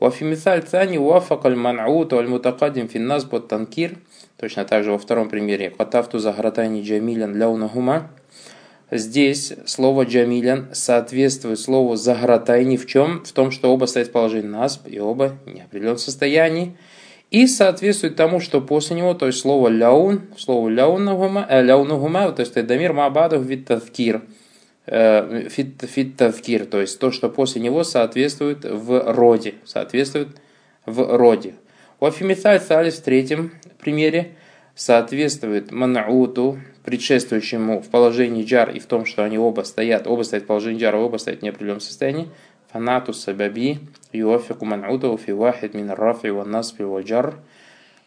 Вафимисаль 0.00 0.62
цани 0.62 0.98
уафак 0.98 1.46
аль-ман'ут 1.46 2.12
аль-мутакадим 2.12 2.88
финназ 2.88 3.24
под 3.24 3.48
танкир. 3.48 3.96
Точно 4.36 4.66
так 4.66 4.84
же 4.84 4.92
во 4.92 4.98
втором 4.98 5.30
примере. 5.30 5.70
Катафту 5.70 6.18
загратайни 6.18 6.82
джамилян 6.82 7.34
ляунахума. 7.34 8.10
Здесь 8.90 9.54
слово 9.64 10.04
джамилян 10.04 10.68
соответствует 10.72 11.58
слову 11.58 11.96
загратайни 11.96 12.76
в 12.76 12.86
чем? 12.86 13.24
В 13.24 13.32
том, 13.32 13.50
что 13.50 13.72
оба 13.72 13.86
стоят 13.86 14.08
в 14.08 14.12
положении 14.12 14.48
насб 14.48 14.88
и 14.88 15.00
оба 15.00 15.38
в 15.46 15.54
неопределенном 15.54 15.96
состоянии 15.96 16.76
и 17.30 17.46
соответствует 17.46 18.16
тому, 18.16 18.40
что 18.40 18.60
после 18.60 18.96
него, 18.96 19.14
то 19.14 19.26
есть 19.26 19.40
слово 19.40 19.68
ляун, 19.68 20.22
слово 20.36 20.68
ляунагума, 20.68 21.46
э, 21.48 22.32
то 22.32 22.40
есть 22.40 22.54
дамир 22.66 22.92
мабаду 22.92 23.40
вид 23.40 23.66
тавкир, 23.66 24.22
э, 24.86 25.48
фит 25.48 26.16
тавкир, 26.16 26.66
то 26.66 26.80
есть 26.80 26.98
то, 26.98 27.10
что 27.10 27.28
после 27.28 27.60
него 27.60 27.84
соответствует 27.84 28.64
в 28.64 29.12
роде, 29.12 29.54
соответствует 29.64 30.28
в 30.86 31.16
роде. 31.16 31.54
У 32.00 32.06
Афимиталь 32.06 32.60
Салис 32.60 32.96
в 32.96 33.02
третьем 33.02 33.52
примере 33.80 34.32
соответствует 34.74 35.70
манауту, 35.70 36.58
предшествующему 36.84 37.80
в 37.80 37.88
положении 37.88 38.44
джар 38.44 38.70
и 38.70 38.78
в 38.78 38.86
том, 38.86 39.06
что 39.06 39.24
они 39.24 39.38
оба 39.38 39.62
стоят, 39.62 40.06
оба 40.06 40.22
стоят 40.22 40.44
в 40.44 40.46
положении 40.46 40.80
джара, 40.80 40.98
оба 40.98 41.16
стоят 41.16 41.40
в 41.40 41.42
неопределенном 41.42 41.80
состоянии, 41.80 42.28
فنعت 42.73 43.09
السببي 43.09 43.77
يوافق 44.13 44.63
منعوته 44.63 45.15
في 45.15 45.31
واحد 45.31 45.77
من 45.77 45.89
الرفع 45.89 46.31
والنصب 46.31 46.81
والجر 46.81 47.33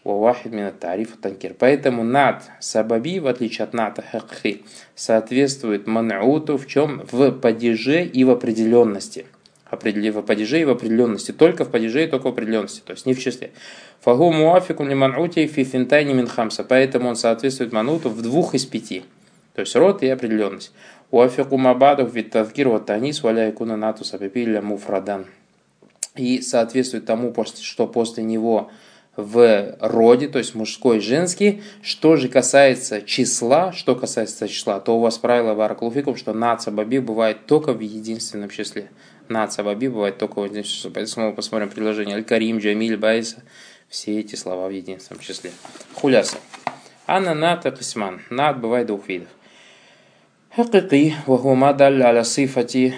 وواحد 0.04 0.52
من 0.52 0.66
التعريف 0.66 1.12
والتنكير. 1.12 1.54
Поэтому 1.58 2.02
над 2.02 2.42
сабаби, 2.61 3.18
в 3.20 3.26
отличие 3.26 3.64
от 3.64 3.72
ната 3.72 4.02
хакхи, 4.02 4.62
соответствует 4.94 5.87
ман'уту 5.87 6.56
в 6.56 6.66
чем? 6.66 7.02
В 7.11 7.30
падеже 7.32 8.04
и 8.04 8.24
в 8.24 8.30
определенности. 8.30 9.26
В 9.70 10.22
падеже 10.22 10.61
и 10.61 10.64
в 10.64 10.70
определенности. 10.70 11.32
Только 11.32 11.64
в 11.64 11.70
падеже 11.70 12.04
и 12.04 12.06
только 12.06 12.26
в 12.26 12.28
определенности. 12.28 12.82
То 12.85 12.92
есть 12.92 13.06
не 13.06 13.14
в 13.14 13.20
числе. 13.20 13.52
Фагу 14.00 14.32
муафику 14.32 14.85
ли 14.85 14.94
ман'ути 14.94 15.46
фи 15.46 15.64
финтайни 15.64 16.12
мин 16.12 16.26
хамса. 16.26 16.64
Поэтому 16.64 17.08
он 17.08 17.16
соответствует 17.16 17.72
мануту 17.72 18.11
в 18.11 18.20
двух 18.22 18.54
из 18.54 18.66
пяти. 18.66 19.04
То 19.54 19.61
есть 19.61 19.76
род 19.76 20.02
и 20.02 20.08
определенность. 20.08 20.72
Уафику 21.09 21.57
мабадух 21.57 22.13
вид 22.13 22.31
тавкир 22.31 22.69
вот 22.69 22.85
танис 22.85 23.23
валя 23.23 23.49
икуна 23.49 23.77
нату 23.77 24.03
сабипилля 24.03 24.61
муфрадан. 24.61 25.25
И 26.15 26.41
соответствует 26.41 27.05
тому, 27.05 27.33
что 27.61 27.87
после 27.87 28.23
него 28.23 28.69
в 29.15 29.75
роде, 29.79 30.27
то 30.27 30.37
есть 30.37 30.53
мужской 30.53 30.97
и 30.97 31.01
женский. 31.01 31.63
Что 31.81 32.15
же 32.17 32.29
касается 32.29 33.01
числа, 33.01 33.71
что 33.71 33.95
касается 33.95 34.47
числа, 34.47 34.79
то 34.79 34.97
у 34.97 34.99
вас 34.99 35.17
правило 35.17 35.53
вараклуфикум, 35.53 36.15
что 36.15 36.33
наца 36.33 36.71
баби 36.71 36.99
бывает 36.99 37.45
только 37.45 37.73
в 37.73 37.79
единственном 37.79 38.49
числе. 38.49 38.89
Наца 39.27 39.63
баби 39.63 39.87
бывает 39.87 40.17
только 40.17 40.39
в 40.39 40.45
единственном 40.45 40.75
числе. 40.75 40.91
Поэтому 40.91 41.27
мы 41.27 41.33
посмотрим 41.33 41.69
предложение 41.69 42.15
Аль-Карим, 42.15 42.59
Джамиль, 42.59 42.97
Байса. 42.97 43.43
Все 43.89 44.19
эти 44.19 44.35
слова 44.35 44.67
в 44.67 44.71
единственном 44.71 45.21
числе. 45.21 45.51
Хуляса. 45.95 46.37
Анна 47.07 47.33
ната 47.33 47.71
кисман. 47.71 48.21
Над 48.29 48.59
бывает 48.59 48.87
двух 48.87 49.07
видов. 49.07 49.29
Хакики, 50.57 51.13
вахума 51.27 51.71
даль 51.73 52.01
аля 52.01 52.23
сифати 52.23 52.95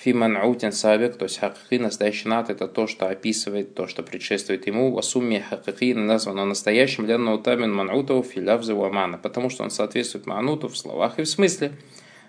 фи 0.00 0.10
ман'утин 0.12 0.70
сабик, 0.70 1.16
то 1.16 1.24
есть 1.24 1.40
хакики, 1.40 1.82
настоящий 1.82 2.28
нат, 2.28 2.50
это 2.50 2.68
то, 2.68 2.86
что 2.86 3.08
описывает 3.08 3.74
то, 3.74 3.88
что 3.88 4.04
предшествует 4.04 4.68
ему. 4.68 4.92
Васумми 4.92 5.40
хакики 5.40 5.92
названо 5.92 6.44
настоящим 6.44 7.06
для 7.06 7.18
наутамин 7.18 7.74
ман'утов 7.74 8.28
фи 8.28 8.40
лавзы 8.40 8.76
вамана, 8.76 9.18
потому 9.18 9.50
что 9.50 9.64
он 9.64 9.72
соответствует 9.72 10.26
мануту 10.26 10.68
в 10.68 10.78
словах 10.78 11.18
и 11.18 11.22
в 11.22 11.28
смысле, 11.28 11.72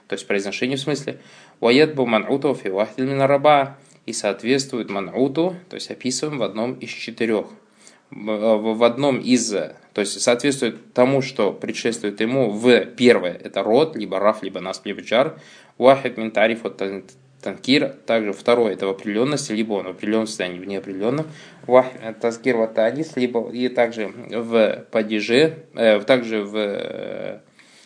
то 0.08 0.14
есть 0.14 0.26
произношению 0.26 0.80
в 0.80 0.82
смысле. 0.82 1.20
Ваядбу 1.60 2.08
ман'утов 2.08 2.64
фи 2.64 2.70
вахдиль 2.70 3.16
раба, 3.20 3.78
и 4.08 4.14
соответствует 4.14 4.90
ман'уту, 4.90 5.58
то 5.70 5.76
есть 5.76 5.92
описываем 5.92 6.40
в 6.40 6.44
одном 6.44 6.74
из 6.74 6.90
четырех 6.90 7.46
в 8.10 8.84
одном 8.84 9.20
из, 9.20 9.54
то 9.94 10.02
есть 10.02 10.22
соответствует 10.22 10.94
тому, 10.94 11.22
что 11.22 11.52
предшествует 11.52 12.22
ему 12.22 12.50
в 12.50 12.86
первое, 12.86 13.34
это 13.34 13.62
род, 13.62 13.96
либо 13.96 14.20
раф, 14.20 14.42
либо 14.42 14.62
нас, 14.62 14.82
либо 14.86 15.02
джар, 15.02 15.40
вахид 15.78 16.18
мин 16.18 16.32
тариф 16.32 16.62
танкир, 17.42 17.90
также 18.06 18.32
второе, 18.32 18.74
это 18.74 18.88
в 18.88 18.92
определенности, 18.92 19.52
либо 19.52 19.74
он 19.74 19.88
в 19.88 19.90
определенном 19.90 20.28
состоянии, 20.28 20.60
в 20.60 20.66
неопределенном, 20.66 21.26
вахид 21.68 22.20
таскир 22.22 22.56
вот 22.58 22.74
танис, 22.74 23.18
либо 23.18 23.50
и 23.52 23.68
также 23.68 24.08
в 24.08 24.86
падеже, 24.92 25.66
э, 25.74 26.00
также 26.02 26.44
в 26.44 26.56
э, 26.56 27.40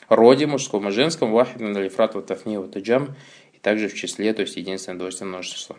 роде 0.09 0.45
мужском 0.45 0.87
и 0.89 0.91
женском, 0.91 1.31
вахид 1.31 1.59
мин 1.59 1.75
алифрат 1.75 2.13
вот 2.13 2.27
тафни 2.27 2.57
вот 2.57 2.77
джам, 2.77 3.15
и 3.53 3.57
также 3.57 3.87
в 3.87 3.95
числе, 3.95 4.31
то 4.33 4.41
есть 4.41 4.57
единственное 4.57 4.99
двойственное 4.99 5.29
множество. 5.29 5.75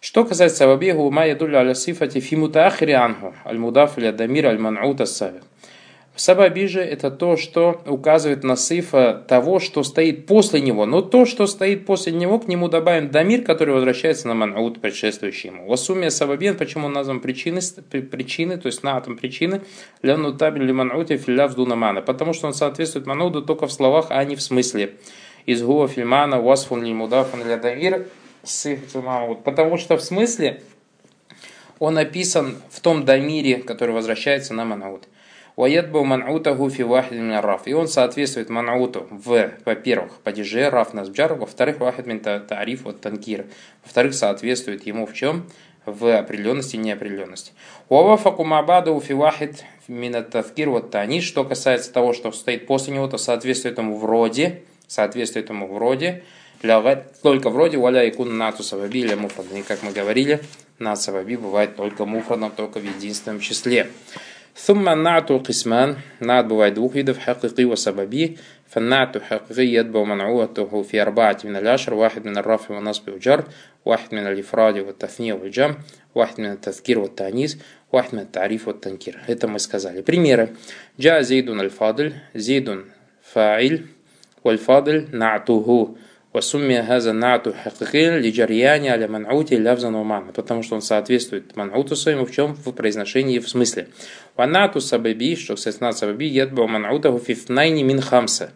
Что 0.00 0.26
касается 0.26 0.58
сабабиху, 0.58 1.10
ма 1.10 1.26
ядулю 1.26 1.56
аля 1.56 1.72
сифати 1.74 2.20
фи 2.20 2.36
мутаахри 2.36 2.92
анху, 2.92 3.34
аль 3.46 3.56
мудаф 3.56 3.94
дамир 3.94 4.46
аль 4.48 4.58
ман'ут 4.58 5.00
ассаби. 5.00 5.40
Сабаби 6.16 6.66
же 6.68 6.80
это 6.80 7.10
то, 7.10 7.36
что 7.36 7.82
указывает 7.86 8.44
на 8.44 8.54
сифа 8.54 9.24
того, 9.26 9.58
что 9.58 9.82
стоит 9.82 10.26
после 10.26 10.60
него. 10.60 10.86
Но 10.86 11.02
то, 11.02 11.24
что 11.24 11.48
стоит 11.48 11.86
после 11.86 12.12
него, 12.12 12.38
к 12.38 12.46
нему 12.46 12.68
добавим 12.68 13.10
дамир, 13.10 13.42
который 13.42 13.74
возвращается 13.74 14.28
на 14.28 14.34
манаут, 14.34 14.80
предшествующий 14.80 15.48
ему. 15.48 15.66
Васумия 15.66 16.10
сабабин, 16.10 16.56
почему 16.56 16.86
он 16.86 16.92
назван 16.92 17.18
причины, 17.18 17.60
причины, 17.90 18.58
то 18.58 18.66
есть 18.66 18.84
на 18.84 18.96
атом 18.96 19.16
причины, 19.16 19.62
ляну 20.02 20.32
табель 20.34 20.72
манаути 20.72 21.16
филляв 21.16 21.56
мана, 21.56 22.00
потому 22.00 22.32
что 22.32 22.46
он 22.46 22.54
соответствует 22.54 23.06
манауду 23.06 23.42
только 23.42 23.66
в 23.66 23.72
словах, 23.72 24.06
а 24.10 24.22
не 24.24 24.36
в 24.36 24.42
смысле. 24.42 24.94
Из 25.46 25.62
гуа 25.64 25.88
фильмана 25.88 26.40
васфун 26.40 26.84
ли 26.84 26.94
мудафан 26.94 27.40
или 27.40 27.56
дамир, 27.56 28.06
Потому 29.44 29.78
что 29.78 29.96
в 29.96 30.02
смысле 30.02 30.62
он 31.78 31.98
описан 31.98 32.56
в 32.70 32.80
том 32.80 33.04
дамире, 33.04 33.56
который 33.56 33.94
возвращается 33.94 34.54
на 34.54 34.64
манаут. 34.64 35.08
Ваядбу 35.56 36.04
ман'утаху 36.04 36.68
фи 36.68 36.82
вахид 36.82 37.12
мин 37.12 37.38
раф. 37.38 37.62
И 37.66 37.72
он 37.74 37.86
соответствует 37.86 38.50
манауту 38.50 39.06
в, 39.10 39.50
во-первых, 39.64 40.14
падеже, 40.24 40.68
раф 40.68 40.94
насбджар, 40.94 41.34
во-вторых, 41.34 41.78
вахид 41.78 42.06
мин 42.06 42.20
тариф 42.20 42.86
от 42.86 43.00
танкир. 43.00 43.46
Во-вторых, 43.84 44.14
соответствует 44.14 44.84
ему 44.86 45.06
в 45.06 45.14
чем? 45.14 45.46
В 45.86 46.18
определенности 46.18 46.76
и 46.76 46.78
неопределенности. 46.78 47.52
Уавафаку 47.88 48.42
мабаду 48.42 48.98
фи 49.00 49.12
вахид 49.12 49.64
мин 49.86 50.24
тавкир 50.24 50.70
вот 50.70 50.90
тани. 50.90 51.20
Что 51.20 51.44
касается 51.44 51.92
того, 51.92 52.14
что 52.14 52.32
стоит 52.32 52.66
после 52.66 52.94
него, 52.94 53.06
то 53.06 53.18
соответствует 53.18 53.78
ему 53.78 53.96
в 53.96 54.04
роде, 54.04 54.62
соответствует 54.88 55.50
ему 55.50 55.68
в 55.68 55.78
роде, 55.78 56.24
только 57.22 57.50
вроде 57.50 57.76
валя 57.76 58.04
и 58.04 58.10
кун 58.10 58.38
нату 58.38 58.62
саваби 58.62 59.00
или 59.00 59.62
как 59.62 59.82
мы 59.82 59.92
говорили, 59.92 60.40
на 60.78 60.96
саваби 60.96 61.36
бывает 61.36 61.76
только 61.76 62.06
муфрадом, 62.06 62.50
только 62.50 62.80
в 62.80 62.84
единственном 62.84 63.40
числе. 63.40 63.90
ثم 64.55 64.89
النعت 64.89 65.31
قسمان 65.31 65.95
نعت 66.21 66.45
бывает 66.45 66.73
двух 66.73 66.95
видов 66.95 67.17
حقيقي 67.17 67.65
وسببي 67.65 68.37
فالنعت 68.67 69.17
حقيقي 69.17 69.65
يتبع 69.65 70.03
منعوته 70.03 70.81
في 70.81 71.01
أربعة 71.01 71.37
من 71.43 71.55
العشر 71.55 71.93
واحد 71.93 72.25
من 72.25 72.37
الرفع 72.37 72.75
والنصب 72.75 73.09
والجر 73.09 73.43
واحد 73.85 74.15
من 74.15 74.27
الإفراد 74.27 74.77
والتثنية 74.77 75.33
والجمع 75.33 75.77
واحد 76.15 76.41
من 76.41 76.51
التذكير 76.51 76.99
والتأنيث 76.99 77.55
واحد 77.91 78.15
من 78.15 78.21
التعريف 78.21 78.67
والتنكير 78.67 79.19
это 79.27 79.47
мы 79.47 79.59
сказали 79.59 80.01
примеры 80.01 80.49
جاء 80.99 81.21
زيد 81.21 81.49
الفاضل 81.49 82.13
زيد 82.35 82.83
فاعل 83.23 83.85
والفاضل 84.43 85.07
نعته 85.11 85.95
Васумми 86.31 86.79
газа 86.87 87.11
нату 87.11 87.55
хакикин 87.63 88.19
лиджарьяни 88.19 88.87
аля 88.89 89.07
ман'ути 89.07 89.55
лявзан 89.55 89.95
умана, 89.95 90.31
потому 90.31 90.61
что 90.61 90.75
он 90.75 90.83
соответствует 90.83 91.55
ман'уту 91.55 91.95
своему 91.95 92.25
в 92.25 92.31
чем? 92.31 92.53
В 92.53 92.71
произношении 92.71 93.39
в 93.39 93.49
смысле. 93.49 93.87
Ванату 94.36 94.80
сабаби, 94.80 95.36
что, 95.36 95.56
нат 95.80 95.98
сабаби, 95.98 96.26
едба 96.26 96.66
ман'утаху 96.66 97.18
фифнайни 97.18 97.82
мин 97.82 98.00
хамса. 98.00 98.52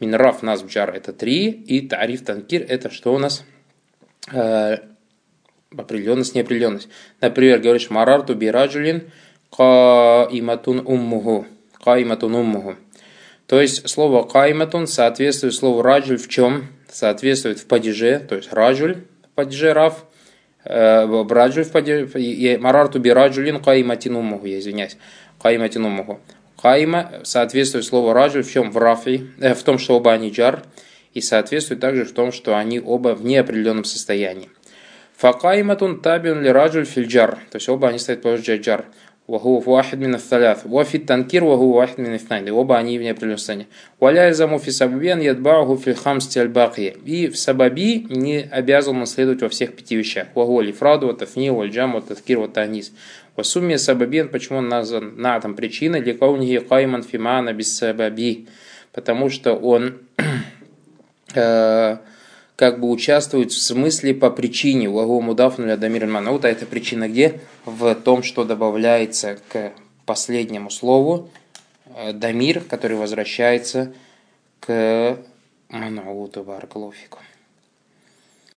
Мин 0.00 0.14
раф 0.14 0.42
нас 0.42 0.62
бджар 0.62 0.90
это 0.94 1.12
три, 1.12 1.50
и 1.50 1.86
тариф 1.88 2.24
танкир 2.24 2.64
это 2.68 2.90
что 2.90 3.14
у 3.14 3.18
нас? 3.18 3.44
э, 4.32 4.78
определенность, 5.76 6.34
неопределенность. 6.34 6.88
Например, 7.20 7.58
говоришь 7.58 7.90
марарту 7.90 8.34
бираджулин 8.34 9.10
каиматун 9.50 10.82
уммуху. 10.84 11.46
Каиматун 11.82 12.34
уммуху. 12.34 12.76
То 13.46 13.60
есть 13.60 13.88
слово 13.88 14.24
кайматун 14.24 14.86
соответствует 14.86 15.54
слову 15.54 15.82
раджуль 15.82 16.18
в 16.18 16.28
чем? 16.28 16.66
Соответствует 16.90 17.58
в 17.58 17.66
падеже, 17.66 18.18
то 18.18 18.34
есть 18.34 18.52
раджуль, 18.52 19.04
падеже 19.34 19.72
рав, 19.72 20.04
э, 20.68 21.24
раджуль 21.28 21.64
в 21.64 21.72
падеже, 21.72 22.58
марарту 22.58 23.00
би 23.00 23.10
раджулин 23.10 23.62
кайматин 23.62 24.16
уммуху, 24.16 24.46
я 24.46 24.58
извиняюсь, 24.58 24.96
кайматин 25.40 25.84
уммуху. 25.84 26.20
Кайма 26.60 27.20
соответствует 27.22 27.84
слову 27.84 28.12
раджуль 28.12 28.42
в 28.42 28.52
чем? 28.52 28.70
В 28.70 28.78
рафи, 28.78 29.28
э, 29.40 29.54
в 29.54 29.62
том, 29.62 29.78
что 29.78 29.96
оба 29.96 30.12
они 30.12 30.30
джар, 30.30 30.62
и 31.14 31.20
соответствует 31.20 31.80
также 31.80 32.04
в 32.04 32.12
том, 32.12 32.32
что 32.32 32.56
они 32.56 32.80
оба 32.80 33.14
в 33.14 33.24
неопределенном 33.24 33.84
состоянии. 33.84 34.48
Факайматун 35.16 36.00
табин 36.00 36.42
ли 36.42 36.50
раджуль 36.50 36.84
фильджар, 36.84 37.38
то 37.50 37.56
есть 37.56 37.68
оба 37.68 37.88
они 37.88 37.98
стоят 37.98 38.22
по 38.22 38.36
джар. 38.36 38.84
وهو 39.28 39.60
في 39.60 39.70
واحد 39.70 40.00
من 40.00 40.14
الثلاث 40.14 40.66
وفي 40.70 40.94
التنكير 40.94 41.44
وهو 41.44 41.78
واحد 41.78 42.00
من 42.00 42.14
اثنين 42.14 42.48
оба 42.50 42.78
они 42.78 42.98
вне 42.98 43.14
прелюстения 43.14 43.66
ولا 44.00 44.26
يلزم 44.26 44.58
في 44.58 44.70
سببه 44.70 45.12
أن 45.12 45.22
يتبعه 45.22 45.74
في 45.74 45.90
الخمسة 45.90 46.42
الباقية 46.42 46.92
и 47.04 47.28
в 47.28 47.36
сабаби 47.36 48.06
не 48.10 48.48
обязан 48.50 48.96
он 48.96 49.06
следовать 49.06 49.42
во 49.42 49.48
всех 49.48 49.76
пяти 49.76 49.96
вещах 49.96 50.26
وهو 50.34 50.60
الإفрاد 50.60 51.04
والتثني 51.04 51.50
والجمع 51.50 51.94
والتذكير 51.94 52.38
والتأنيس 52.38 52.92
وسمي 53.38 53.76
سببيا 53.76 54.30
почему 54.32 54.58
он 54.58 54.68
назван 54.68 55.12
на 55.16 55.38
там 55.40 55.54
причиной 55.54 56.00
لكونه 56.00 56.58
قائما 56.70 57.00
في 57.00 57.18
معنى 57.18 57.52
بالسببي 57.52 58.46
потому 58.94 59.28
что 59.28 59.54
он 59.54 59.98
э, 61.34 61.96
как 62.58 62.80
бы 62.80 62.90
участвует 62.90 63.52
в 63.52 63.62
смысле 63.62 64.14
по 64.14 64.30
причине. 64.30 64.88
Лагу 64.88 65.20
мудафну 65.20 65.64
ля 65.64 65.76
дамир 65.76 66.06
Вот 66.06 66.44
а 66.44 66.48
эта 66.48 66.66
причина 66.66 67.08
где? 67.08 67.40
В 67.64 67.94
том, 67.94 68.24
что 68.24 68.42
добавляется 68.42 69.38
к 69.48 69.72
последнему 70.04 70.68
слову 70.68 71.30
э, 71.94 72.12
дамир, 72.12 72.60
который 72.60 72.96
возвращается 72.96 73.92
к 74.58 75.18
манауту 75.68 76.42
баракалуфику. 76.42 77.20